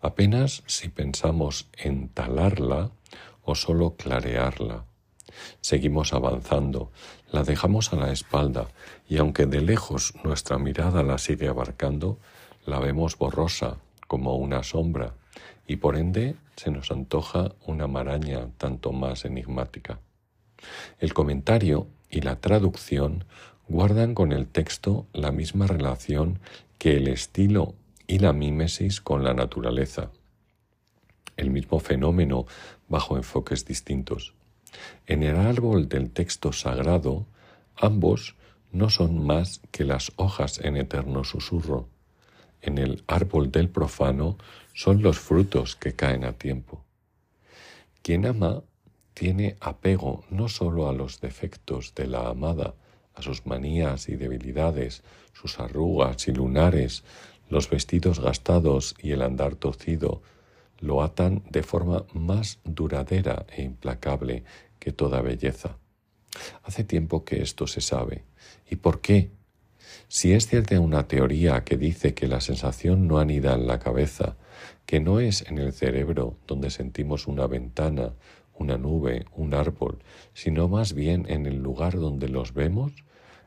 apenas 0.02 0.62
si 0.68 0.90
pensamos 0.90 1.68
en 1.76 2.10
talarla 2.10 2.92
o 3.42 3.56
solo 3.56 3.96
clarearla. 3.96 4.86
Seguimos 5.62 6.14
avanzando, 6.14 6.92
la 7.32 7.42
dejamos 7.44 7.92
a 7.92 7.96
la 7.96 8.12
espalda 8.12 8.68
y 9.10 9.18
aunque 9.18 9.48
de 9.48 9.62
lejos 9.62 10.14
nuestra 10.24 10.60
mirada 10.60 11.02
la 11.02 11.18
sigue 11.18 11.48
abarcando, 11.48 12.20
la 12.68 12.78
vemos 12.78 13.18
borrosa 13.18 13.78
como 14.08 14.36
una 14.36 14.62
sombra 14.62 15.16
y 15.66 15.78
por 15.78 15.98
ende 15.98 16.36
se 16.56 16.70
nos 16.70 16.92
antoja 16.92 17.54
una 17.66 17.88
maraña 17.88 18.50
tanto 18.60 18.92
más 18.92 19.26
enigmática. 19.26 19.98
El 21.00 21.16
comentario 21.16 21.88
y 22.14 22.22
la 22.22 22.40
traducción 22.40 23.26
guardan 23.68 24.14
con 24.14 24.32
el 24.34 24.48
texto 24.48 25.08
la 25.14 25.32
misma 25.32 25.66
relación 25.66 26.40
que 26.78 26.96
el 26.96 27.08
estilo 27.08 27.74
y 28.06 28.20
la 28.20 28.34
mímesis 28.34 29.02
con 29.02 29.24
la 29.24 29.34
naturaleza, 29.34 30.12
el 31.38 31.50
mismo 31.50 31.80
fenómeno 31.80 32.46
bajo 32.88 33.18
enfoques 33.18 33.66
distintos. 33.66 34.36
En 35.08 35.24
el 35.24 35.38
árbol 35.38 35.90
del 35.90 36.12
texto 36.12 36.54
sagrado, 36.54 37.26
ambos 37.76 38.36
no 38.72 38.92
son 38.92 39.26
más 39.26 39.62
que 39.72 39.84
las 39.84 40.12
hojas 40.16 40.60
en 40.60 40.78
eterno 40.78 41.24
susurro. 41.24 41.90
En 42.62 42.78
el 42.78 43.04
árbol 43.08 43.52
del 43.52 43.70
profano 43.70 44.38
son 44.74 45.02
los 45.02 45.18
frutos 45.18 45.76
que 45.76 45.94
caen 45.94 46.26
a 46.26 46.34
tiempo. 46.34 46.86
Quien 48.04 48.28
ama 48.28 48.62
tiene 49.14 49.58
apego 49.60 50.24
no 50.30 50.50
sólo 50.50 50.90
a 50.90 50.94
los 50.94 51.22
defectos 51.22 51.94
de 51.96 52.08
la 52.08 52.28
amada, 52.28 52.76
a 53.16 53.22
sus 53.22 53.46
manías 53.46 54.10
y 54.10 54.16
debilidades, 54.16 55.04
sus 55.34 55.60
arrugas 55.60 56.28
y 56.28 56.32
lunares, 56.32 57.04
los 57.50 57.70
vestidos 57.70 58.20
gastados 58.20 58.96
y 59.02 59.12
el 59.12 59.22
andar 59.22 59.56
torcido, 59.56 60.22
lo 60.80 61.04
atan 61.04 61.44
de 61.50 61.64
forma 61.64 62.06
más 62.14 62.60
duradera 62.64 63.46
e 63.56 63.62
implacable 63.62 64.44
que 64.80 64.92
toda 64.92 65.22
belleza. 65.22 65.78
Hace 66.64 66.84
tiempo 66.84 67.24
que 67.24 67.42
esto 67.42 67.68
se 67.68 67.82
sabe. 67.82 68.24
¿Y 68.70 68.78
por 68.78 69.00
qué? 69.02 69.32
Si 70.08 70.34
es 70.34 70.48
cierta 70.48 70.80
una 70.80 71.08
teoría 71.08 71.64
que 71.64 71.78
dice 71.78 72.14
que 72.14 72.28
la 72.28 72.42
sensación 72.42 73.08
no 73.08 73.20
anida 73.20 73.54
en 73.54 73.68
la 73.68 73.80
cabeza, 73.80 74.36
que 74.86 75.00
no 75.00 75.20
es 75.20 75.44
en 75.48 75.58
el 75.58 75.74
cerebro 75.74 76.38
donde 76.48 76.70
sentimos 76.70 77.28
una 77.28 77.48
ventana, 77.48 78.14
una 78.58 78.78
nube, 78.78 79.26
un 79.36 79.54
árbol, 79.54 80.00
sino 80.34 80.68
más 80.68 80.94
bien 80.94 81.26
en 81.30 81.46
el 81.46 81.58
lugar 81.58 81.94
donde 82.00 82.30
los 82.30 82.54
vemos, 82.54 82.92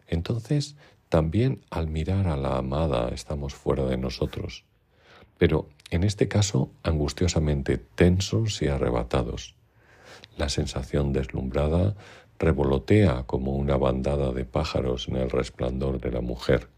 entonces 0.06 0.76
también 1.08 1.62
al 1.70 1.88
mirar 1.88 2.26
a 2.26 2.36
la 2.36 2.56
amada 2.56 3.08
estamos 3.08 3.54
fuera 3.54 3.84
de 3.84 3.96
nosotros, 3.96 4.64
pero 5.38 5.68
en 5.90 6.04
este 6.04 6.28
caso 6.28 6.70
angustiosamente 6.82 7.78
tensos 7.78 8.60
y 8.62 8.68
arrebatados. 8.68 9.54
La 10.36 10.48
sensación 10.48 11.12
deslumbrada 11.12 11.94
revolotea 12.38 13.24
como 13.24 13.54
una 13.54 13.76
bandada 13.76 14.32
de 14.32 14.44
pájaros 14.44 15.08
en 15.08 15.16
el 15.16 15.30
resplandor 15.30 16.00
de 16.00 16.10
la 16.10 16.20
mujer. 16.20 16.68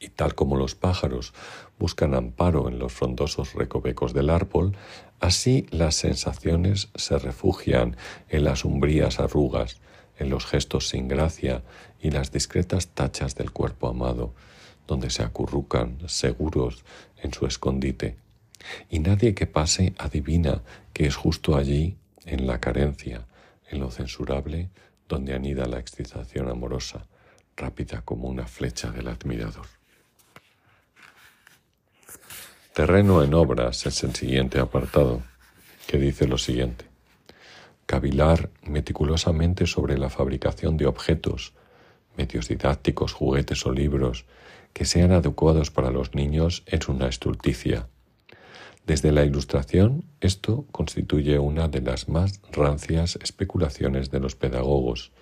Y 0.00 0.10
tal 0.10 0.34
como 0.34 0.56
los 0.56 0.74
pájaros 0.74 1.34
buscan 1.78 2.14
amparo 2.14 2.68
en 2.68 2.78
los 2.78 2.92
frondosos 2.92 3.54
recovecos 3.54 4.14
del 4.14 4.30
árbol, 4.30 4.76
así 5.20 5.66
las 5.70 5.96
sensaciones 5.96 6.88
se 6.94 7.18
refugian 7.18 7.96
en 8.28 8.44
las 8.44 8.64
umbrías 8.64 9.18
arrugas, 9.18 9.80
en 10.18 10.30
los 10.30 10.46
gestos 10.46 10.88
sin 10.88 11.08
gracia 11.08 11.62
y 12.00 12.10
las 12.10 12.30
discretas 12.30 12.88
tachas 12.88 13.34
del 13.34 13.50
cuerpo 13.50 13.88
amado, 13.88 14.34
donde 14.86 15.10
se 15.10 15.22
acurrucan 15.22 15.98
seguros 16.06 16.84
en 17.22 17.32
su 17.32 17.46
escondite. 17.46 18.16
Y 18.88 18.98
nadie 19.00 19.34
que 19.34 19.46
pase 19.46 19.94
adivina 19.98 20.62
que 20.92 21.06
es 21.06 21.16
justo 21.16 21.56
allí, 21.56 21.96
en 22.24 22.46
la 22.46 22.60
carencia, 22.60 23.26
en 23.70 23.80
lo 23.80 23.90
censurable, 23.90 24.70
donde 25.08 25.34
anida 25.34 25.66
la 25.66 25.78
excitación 25.78 26.48
amorosa, 26.48 27.06
rápida 27.56 28.02
como 28.02 28.28
una 28.28 28.46
flecha 28.46 28.90
del 28.90 29.08
admirador. 29.08 29.77
Terreno 32.78 33.24
en 33.24 33.34
obras 33.34 33.86
es 33.86 34.04
el 34.04 34.14
siguiente 34.14 34.60
apartado, 34.60 35.20
que 35.88 35.98
dice 35.98 36.28
lo 36.28 36.38
siguiente. 36.38 36.84
Cavilar 37.86 38.50
meticulosamente 38.62 39.66
sobre 39.66 39.98
la 39.98 40.10
fabricación 40.10 40.76
de 40.76 40.86
objetos, 40.86 41.54
medios 42.16 42.46
didácticos, 42.46 43.14
juguetes 43.14 43.66
o 43.66 43.72
libros 43.72 44.26
que 44.72 44.84
sean 44.84 45.10
adecuados 45.10 45.72
para 45.72 45.90
los 45.90 46.14
niños 46.14 46.62
es 46.66 46.88
una 46.88 47.08
estulticia 47.08 47.88
desde 48.88 49.12
la 49.12 49.22
Ilustración, 49.22 50.04
esto 50.20 50.64
constituye 50.72 51.38
una 51.38 51.68
de 51.68 51.82
las 51.82 52.08
más 52.08 52.40
rancias 52.50 53.18
especulaciones 53.20 54.10
de 54.10 54.18
los 54.18 54.34
pedagogos. 54.34 55.12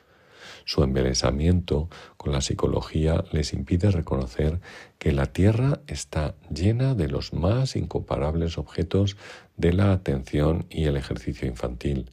Su 0.67 0.83
embelesamiento 0.83 1.89
con 2.17 2.33
la 2.33 2.41
psicología 2.41 3.25
les 3.31 3.53
impide 3.53 3.93
reconocer 3.93 4.61
que 4.99 5.12
la 5.12 5.27
Tierra 5.27 5.81
está 5.87 6.35
llena 6.51 6.97
de 6.97 7.07
los 7.07 7.33
más 7.33 7.77
incomparables 7.77 8.59
objetos 8.59 9.17
de 9.57 9.73
la 9.73 9.93
atención 9.93 10.67
y 10.69 10.87
el 10.87 10.97
ejercicio 10.97 11.47
infantil, 11.47 12.11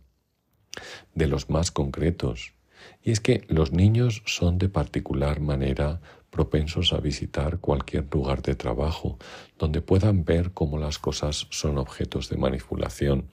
de 1.15 1.25
los 1.25 1.49
más 1.49 1.71
concretos. 1.71 2.53
Y 3.01 3.09
es 3.09 3.21
que 3.21 3.43
los 3.47 3.71
niños 3.71 4.21
son 4.27 4.59
de 4.59 4.69
particular 4.69 5.39
manera 5.39 5.99
propensos 6.29 6.93
a 6.93 6.99
visitar 6.99 7.57
cualquier 7.57 8.05
lugar 8.13 8.43
de 8.43 8.53
trabajo 8.53 9.17
donde 9.57 9.81
puedan 9.81 10.25
ver 10.25 10.51
cómo 10.51 10.77
las 10.77 10.99
cosas 10.99 11.47
son 11.49 11.79
objetos 11.79 12.29
de 12.29 12.37
manipulación. 12.37 13.31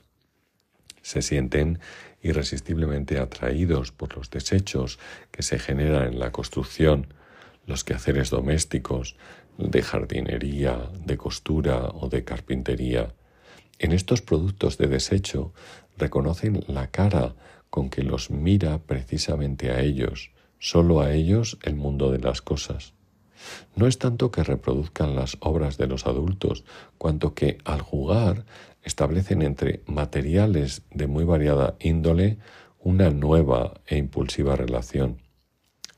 Se 1.10 1.22
sienten 1.22 1.80
irresistiblemente 2.22 3.18
atraídos 3.18 3.90
por 3.90 4.16
los 4.16 4.30
desechos 4.30 5.00
que 5.32 5.42
se 5.42 5.58
generan 5.58 6.12
en 6.12 6.20
la 6.20 6.30
construcción, 6.30 7.08
los 7.66 7.82
quehaceres 7.82 8.30
domésticos, 8.30 9.16
de 9.58 9.82
jardinería, 9.82 10.88
de 11.04 11.16
costura 11.16 11.88
o 11.94 12.08
de 12.08 12.22
carpintería. 12.22 13.12
En 13.80 13.90
estos 13.90 14.22
productos 14.22 14.78
de 14.78 14.86
desecho 14.86 15.52
reconocen 15.98 16.64
la 16.68 16.92
cara 16.92 17.34
con 17.70 17.90
que 17.90 18.04
los 18.04 18.30
mira 18.30 18.78
precisamente 18.78 19.72
a 19.72 19.80
ellos, 19.80 20.30
solo 20.60 21.00
a 21.00 21.12
ellos 21.12 21.58
el 21.64 21.74
mundo 21.74 22.12
de 22.12 22.20
las 22.20 22.40
cosas. 22.40 22.94
No 23.74 23.88
es 23.88 23.98
tanto 23.98 24.30
que 24.30 24.44
reproduzcan 24.44 25.16
las 25.16 25.38
obras 25.40 25.76
de 25.76 25.88
los 25.88 26.06
adultos, 26.06 26.64
cuanto 26.98 27.34
que 27.34 27.58
al 27.64 27.80
jugar 27.80 28.44
establecen 28.82 29.42
entre 29.42 29.82
materiales 29.86 30.82
de 30.90 31.06
muy 31.06 31.24
variada 31.24 31.76
índole 31.80 32.38
una 32.78 33.10
nueva 33.10 33.80
e 33.86 33.96
impulsiva 33.98 34.56
relación. 34.56 35.18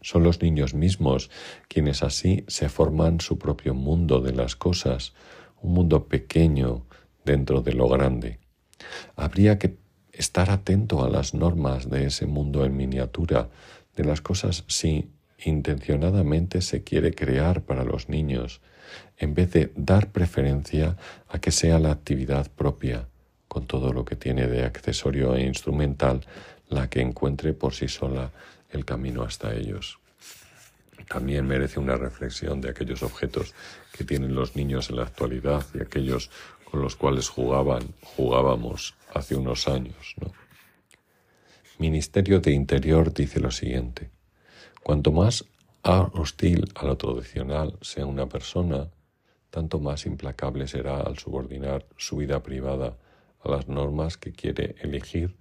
Son 0.00 0.24
los 0.24 0.42
niños 0.42 0.74
mismos 0.74 1.30
quienes 1.68 2.02
así 2.02 2.44
se 2.48 2.68
forman 2.68 3.20
su 3.20 3.38
propio 3.38 3.72
mundo 3.72 4.20
de 4.20 4.32
las 4.32 4.56
cosas, 4.56 5.14
un 5.60 5.74
mundo 5.74 6.08
pequeño 6.08 6.86
dentro 7.24 7.62
de 7.62 7.72
lo 7.72 7.88
grande. 7.88 8.40
Habría 9.14 9.58
que 9.58 9.76
estar 10.12 10.50
atento 10.50 11.04
a 11.04 11.08
las 11.08 11.34
normas 11.34 11.88
de 11.88 12.06
ese 12.06 12.26
mundo 12.26 12.64
en 12.64 12.76
miniatura, 12.76 13.48
de 13.96 14.04
las 14.04 14.20
cosas 14.20 14.64
si 14.66 15.10
intencionadamente 15.44 16.60
se 16.62 16.82
quiere 16.82 17.14
crear 17.14 17.62
para 17.62 17.84
los 17.84 18.08
niños, 18.08 18.60
en 19.22 19.34
vez 19.34 19.52
de 19.52 19.72
dar 19.76 20.10
preferencia 20.10 20.96
a 21.28 21.38
que 21.38 21.52
sea 21.52 21.78
la 21.78 21.92
actividad 21.92 22.50
propia, 22.50 23.06
con 23.46 23.66
todo 23.66 23.92
lo 23.92 24.04
que 24.04 24.16
tiene 24.16 24.48
de 24.48 24.64
accesorio 24.64 25.36
e 25.36 25.42
instrumental, 25.42 26.26
la 26.68 26.90
que 26.90 27.00
encuentre 27.00 27.52
por 27.52 27.72
sí 27.72 27.86
sola 27.86 28.32
el 28.70 28.84
camino 28.84 29.22
hasta 29.22 29.54
ellos. 29.54 30.00
También 31.08 31.46
merece 31.46 31.78
una 31.78 31.96
reflexión 31.96 32.60
de 32.60 32.70
aquellos 32.70 33.04
objetos 33.04 33.54
que 33.92 34.02
tienen 34.02 34.34
los 34.34 34.56
niños 34.56 34.90
en 34.90 34.96
la 34.96 35.04
actualidad 35.04 35.64
y 35.72 35.80
aquellos 35.80 36.28
con 36.68 36.80
los 36.80 36.96
cuales 36.96 37.28
jugaban, 37.28 37.94
jugábamos 38.02 38.96
hace 39.14 39.36
unos 39.36 39.68
años. 39.68 40.16
Ministerio 41.78 42.40
de 42.40 42.52
Interior 42.52 43.14
dice 43.14 43.38
lo 43.38 43.52
siguiente. 43.52 44.10
Cuanto 44.82 45.12
más 45.12 45.44
hostil 45.84 46.72
a 46.74 46.86
lo 46.86 46.96
tradicional 46.96 47.78
sea 47.82 48.06
una 48.06 48.26
persona, 48.26 48.88
tanto 49.52 49.80
más 49.80 50.06
implacable 50.06 50.66
será 50.66 51.02
al 51.02 51.18
subordinar 51.18 51.84
su 51.98 52.16
vida 52.16 52.42
privada 52.42 52.96
a 53.44 53.50
las 53.50 53.68
normas 53.68 54.16
que 54.16 54.32
quiere 54.32 54.76
elegir 54.80 55.36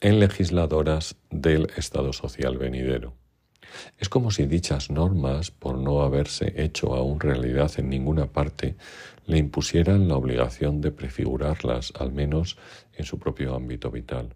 en 0.00 0.18
legisladoras 0.18 1.16
del 1.30 1.68
Estado 1.76 2.14
social 2.14 2.56
venidero. 2.56 3.12
Es 3.98 4.08
como 4.08 4.30
si 4.30 4.46
dichas 4.46 4.90
normas, 4.90 5.50
por 5.50 5.76
no 5.76 6.00
haberse 6.00 6.54
hecho 6.56 6.94
aún 6.94 7.20
realidad 7.20 7.70
en 7.76 7.90
ninguna 7.90 8.32
parte, 8.32 8.76
le 9.26 9.36
impusieran 9.36 10.08
la 10.08 10.16
obligación 10.16 10.80
de 10.80 10.90
prefigurarlas, 10.90 11.92
al 11.98 12.12
menos 12.12 12.56
en 12.94 13.04
su 13.04 13.18
propio 13.18 13.54
ámbito 13.54 13.90
vital. 13.90 14.34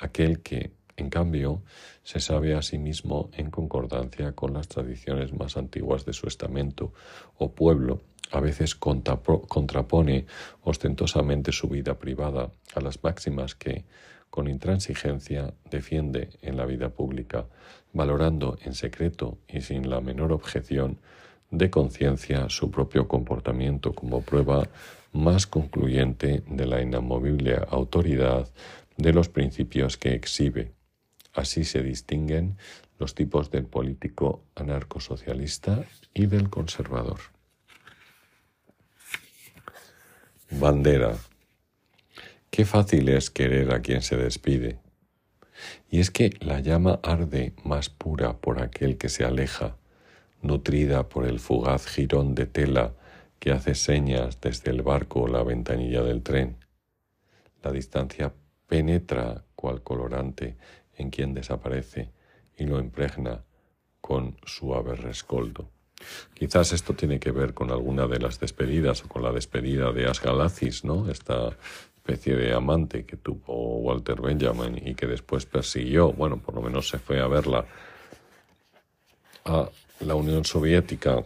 Aquel 0.00 0.40
que, 0.40 0.72
en 0.96 1.10
cambio, 1.10 1.62
se 2.02 2.20
sabe 2.20 2.54
a 2.54 2.62
sí 2.62 2.78
mismo 2.78 3.30
en 3.32 3.50
concordancia 3.50 4.32
con 4.32 4.54
las 4.54 4.68
tradiciones 4.68 5.32
más 5.32 5.56
antiguas 5.56 6.04
de 6.04 6.12
su 6.12 6.26
estamento 6.26 6.92
o 7.38 7.52
pueblo, 7.52 8.00
a 8.32 8.40
veces 8.40 8.74
contrapone 8.74 10.26
ostentosamente 10.62 11.52
su 11.52 11.68
vida 11.68 11.94
privada 11.98 12.50
a 12.74 12.80
las 12.80 13.02
máximas 13.02 13.54
que, 13.54 13.84
con 14.30 14.48
intransigencia, 14.48 15.54
defiende 15.70 16.30
en 16.42 16.56
la 16.56 16.66
vida 16.66 16.90
pública, 16.90 17.46
valorando 17.92 18.58
en 18.64 18.74
secreto 18.74 19.38
y 19.48 19.60
sin 19.60 19.88
la 19.88 20.00
menor 20.00 20.32
objeción 20.32 20.98
de 21.50 21.70
conciencia 21.70 22.48
su 22.48 22.70
propio 22.70 23.06
comportamiento 23.06 23.94
como 23.94 24.22
prueba 24.22 24.68
más 25.12 25.46
concluyente 25.46 26.42
de 26.48 26.66
la 26.66 26.82
inamovible 26.82 27.58
autoridad 27.70 28.48
de 28.96 29.12
los 29.12 29.28
principios 29.28 29.96
que 29.96 30.14
exhibe. 30.14 30.75
Así 31.36 31.64
se 31.64 31.82
distinguen 31.82 32.56
los 32.98 33.14
tipos 33.14 33.50
del 33.50 33.66
político 33.66 34.42
anarcosocialista 34.54 35.84
y 36.14 36.24
del 36.26 36.48
conservador. 36.48 37.20
Bandera. 40.50 41.14
Qué 42.50 42.64
fácil 42.64 43.10
es 43.10 43.28
querer 43.30 43.74
a 43.74 43.82
quien 43.82 44.00
se 44.00 44.16
despide. 44.16 44.78
Y 45.90 46.00
es 46.00 46.10
que 46.10 46.30
la 46.40 46.60
llama 46.60 47.00
arde 47.02 47.52
más 47.64 47.90
pura 47.90 48.38
por 48.38 48.62
aquel 48.62 48.96
que 48.96 49.10
se 49.10 49.24
aleja, 49.24 49.76
nutrida 50.40 51.10
por 51.10 51.26
el 51.26 51.38
fugaz 51.38 51.86
jirón 51.86 52.34
de 52.34 52.46
tela 52.46 52.94
que 53.40 53.52
hace 53.52 53.74
señas 53.74 54.40
desde 54.40 54.70
el 54.70 54.80
barco 54.80 55.22
o 55.22 55.28
la 55.28 55.42
ventanilla 55.42 56.02
del 56.02 56.22
tren. 56.22 56.56
La 57.62 57.72
distancia 57.72 58.32
penetra 58.66 59.44
cual 59.54 59.82
colorante 59.82 60.56
en 60.96 61.10
quien 61.10 61.34
desaparece 61.34 62.10
y 62.56 62.64
lo 62.64 62.78
impregna 62.78 63.44
con 64.00 64.36
suave 64.44 64.94
rescoldo. 64.94 65.70
Quizás 66.34 66.72
esto 66.72 66.94
tiene 66.94 67.18
que 67.18 67.32
ver 67.32 67.54
con 67.54 67.70
alguna 67.70 68.06
de 68.06 68.18
las 68.18 68.38
despedidas 68.38 69.04
o 69.04 69.08
con 69.08 69.22
la 69.22 69.32
despedida 69.32 69.92
de 69.92 70.06
Asgalacis, 70.06 70.84
¿no? 70.84 71.10
Esta 71.10 71.56
especie 71.96 72.36
de 72.36 72.54
amante 72.54 73.04
que 73.04 73.16
tuvo 73.16 73.78
Walter 73.78 74.20
Benjamin 74.20 74.80
y 74.86 74.94
que 74.94 75.06
después 75.06 75.46
persiguió, 75.46 76.12
bueno, 76.12 76.38
por 76.38 76.54
lo 76.54 76.62
menos 76.62 76.88
se 76.88 76.98
fue 76.98 77.20
a 77.20 77.26
verla 77.26 77.66
a 79.44 79.68
la 80.00 80.14
Unión 80.14 80.44
Soviética 80.44 81.24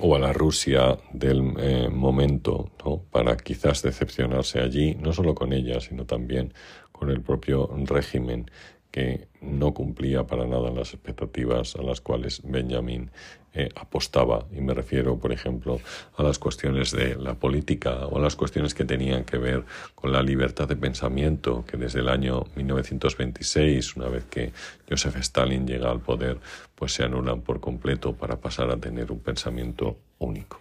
o 0.00 0.14
a 0.14 0.18
la 0.18 0.32
Rusia 0.32 0.98
del 1.12 1.54
eh, 1.58 1.88
momento, 1.88 2.70
¿no? 2.84 3.02
para 3.10 3.36
quizás 3.36 3.82
decepcionarse 3.82 4.60
allí, 4.60 4.94
no 4.94 5.12
solo 5.12 5.34
con 5.34 5.52
ella, 5.52 5.80
sino 5.80 6.04
también 6.04 6.52
con 6.98 7.10
el 7.10 7.20
propio 7.20 7.70
régimen 7.84 8.50
que 8.90 9.28
no 9.42 9.74
cumplía 9.74 10.26
para 10.26 10.46
nada 10.46 10.70
las 10.70 10.94
expectativas 10.94 11.76
a 11.76 11.82
las 11.82 12.00
cuales 12.00 12.40
Benjamin 12.42 13.10
eh, 13.52 13.68
apostaba. 13.74 14.46
Y 14.54 14.60
me 14.60 14.72
refiero, 14.74 15.18
por 15.18 15.32
ejemplo, 15.32 15.80
a 16.16 16.22
las 16.22 16.38
cuestiones 16.38 16.92
de 16.92 17.14
la 17.16 17.34
política 17.34 18.06
o 18.06 18.16
a 18.16 18.20
las 18.20 18.36
cuestiones 18.36 18.74
que 18.74 18.84
tenían 18.84 19.24
que 19.24 19.38
ver 19.38 19.64
con 19.94 20.12
la 20.12 20.22
libertad 20.22 20.66
de 20.68 20.76
pensamiento, 20.76 21.64
que 21.66 21.76
desde 21.76 22.00
el 22.00 22.08
año 22.08 22.44
1926, 22.54 23.96
una 23.96 24.08
vez 24.08 24.24
que 24.24 24.52
Joseph 24.88 25.16
Stalin 25.16 25.66
llega 25.66 25.90
al 25.90 26.00
poder, 26.00 26.38
pues 26.74 26.92
se 26.92 27.04
anulan 27.04 27.42
por 27.42 27.60
completo 27.60 28.14
para 28.14 28.40
pasar 28.40 28.70
a 28.70 28.76
tener 28.76 29.12
un 29.12 29.20
pensamiento 29.20 29.98
único. 30.18 30.60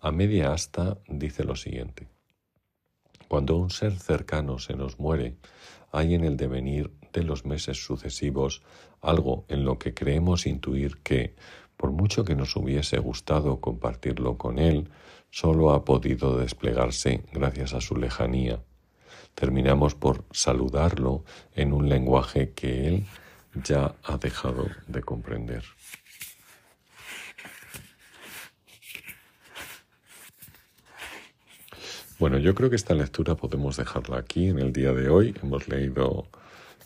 A 0.00 0.12
media 0.12 0.52
asta 0.52 0.98
dice 1.08 1.44
lo 1.44 1.56
siguiente. 1.56 2.15
Cuando 3.28 3.56
un 3.56 3.70
ser 3.70 3.98
cercano 3.98 4.58
se 4.58 4.74
nos 4.74 4.98
muere, 4.98 5.36
hay 5.92 6.14
en 6.14 6.24
el 6.24 6.36
devenir 6.36 6.92
de 7.12 7.22
los 7.22 7.44
meses 7.44 7.84
sucesivos 7.84 8.62
algo 9.00 9.44
en 9.48 9.64
lo 9.64 9.78
que 9.78 9.94
creemos 9.94 10.46
intuir 10.46 10.98
que, 10.98 11.34
por 11.76 11.90
mucho 11.90 12.24
que 12.24 12.34
nos 12.34 12.56
hubiese 12.56 12.98
gustado 12.98 13.60
compartirlo 13.60 14.36
con 14.36 14.58
él, 14.58 14.90
solo 15.30 15.72
ha 15.72 15.84
podido 15.84 16.36
desplegarse 16.38 17.24
gracias 17.32 17.74
a 17.74 17.80
su 17.80 17.96
lejanía. 17.96 18.62
Terminamos 19.34 19.94
por 19.94 20.24
saludarlo 20.30 21.24
en 21.54 21.72
un 21.72 21.88
lenguaje 21.88 22.52
que 22.52 22.88
él 22.88 23.06
ya 23.64 23.94
ha 24.04 24.16
dejado 24.18 24.66
de 24.86 25.02
comprender. 25.02 25.64
Bueno, 32.18 32.38
yo 32.38 32.54
creo 32.54 32.70
que 32.70 32.76
esta 32.76 32.94
lectura 32.94 33.34
podemos 33.34 33.76
dejarla 33.76 34.18
aquí 34.18 34.48
en 34.48 34.58
el 34.58 34.72
día 34.72 34.92
de 34.92 35.10
hoy. 35.10 35.34
Hemos 35.42 35.68
leído 35.68 36.26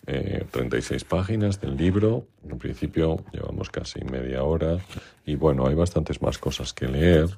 36 0.04 1.02
eh, 1.02 1.06
páginas 1.08 1.60
del 1.60 1.76
libro. 1.76 2.26
En 2.48 2.58
principio 2.58 3.24
llevamos 3.32 3.70
casi 3.70 4.02
media 4.04 4.42
hora 4.42 4.78
y 5.24 5.36
bueno, 5.36 5.68
hay 5.68 5.76
bastantes 5.76 6.20
más 6.20 6.38
cosas 6.38 6.72
que 6.72 6.88
leer, 6.88 7.28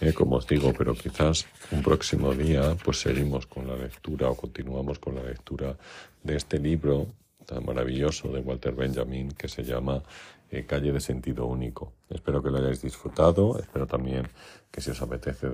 eh, 0.00 0.12
como 0.12 0.36
os 0.36 0.46
digo, 0.46 0.72
pero 0.72 0.94
quizás 0.94 1.46
un 1.72 1.82
próximo 1.82 2.32
día 2.32 2.76
pues 2.84 3.00
seguimos 3.00 3.46
con 3.46 3.66
la 3.66 3.74
lectura 3.74 4.30
o 4.30 4.36
continuamos 4.36 5.00
con 5.00 5.16
la 5.16 5.24
lectura 5.24 5.76
de 6.22 6.36
este 6.36 6.60
libro 6.60 7.08
tan 7.44 7.64
maravilloso 7.64 8.28
de 8.28 8.40
Walter 8.40 8.74
Benjamin 8.74 9.32
que 9.32 9.48
se 9.48 9.64
llama 9.64 10.02
eh, 10.50 10.66
Calle 10.66 10.92
de 10.92 11.00
Sentido 11.00 11.46
Único. 11.46 11.92
Espero 12.08 12.42
que 12.42 12.50
lo 12.50 12.58
hayáis 12.58 12.82
disfrutado, 12.82 13.58
espero 13.58 13.86
también 13.86 14.28
que 14.70 14.80
si 14.80 14.90
os 14.90 15.02
apetece 15.02 15.48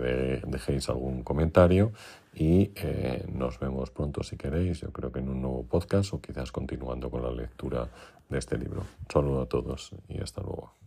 dejéis 0.46 0.88
algún 0.88 1.22
comentario 1.22 1.92
y 2.34 2.72
eh, 2.76 3.24
nos 3.32 3.58
vemos 3.58 3.90
pronto 3.90 4.22
si 4.22 4.36
queréis, 4.36 4.80
yo 4.80 4.92
creo 4.92 5.12
que 5.12 5.20
en 5.20 5.28
un 5.28 5.42
nuevo 5.42 5.64
podcast 5.64 6.12
o 6.14 6.20
quizás 6.20 6.52
continuando 6.52 7.10
con 7.10 7.22
la 7.22 7.30
lectura 7.30 7.88
de 8.28 8.38
este 8.38 8.58
libro. 8.58 8.80
Un 8.80 9.10
saludo 9.12 9.42
a 9.42 9.46
todos 9.46 9.92
y 10.08 10.20
hasta 10.20 10.40
luego. 10.42 10.81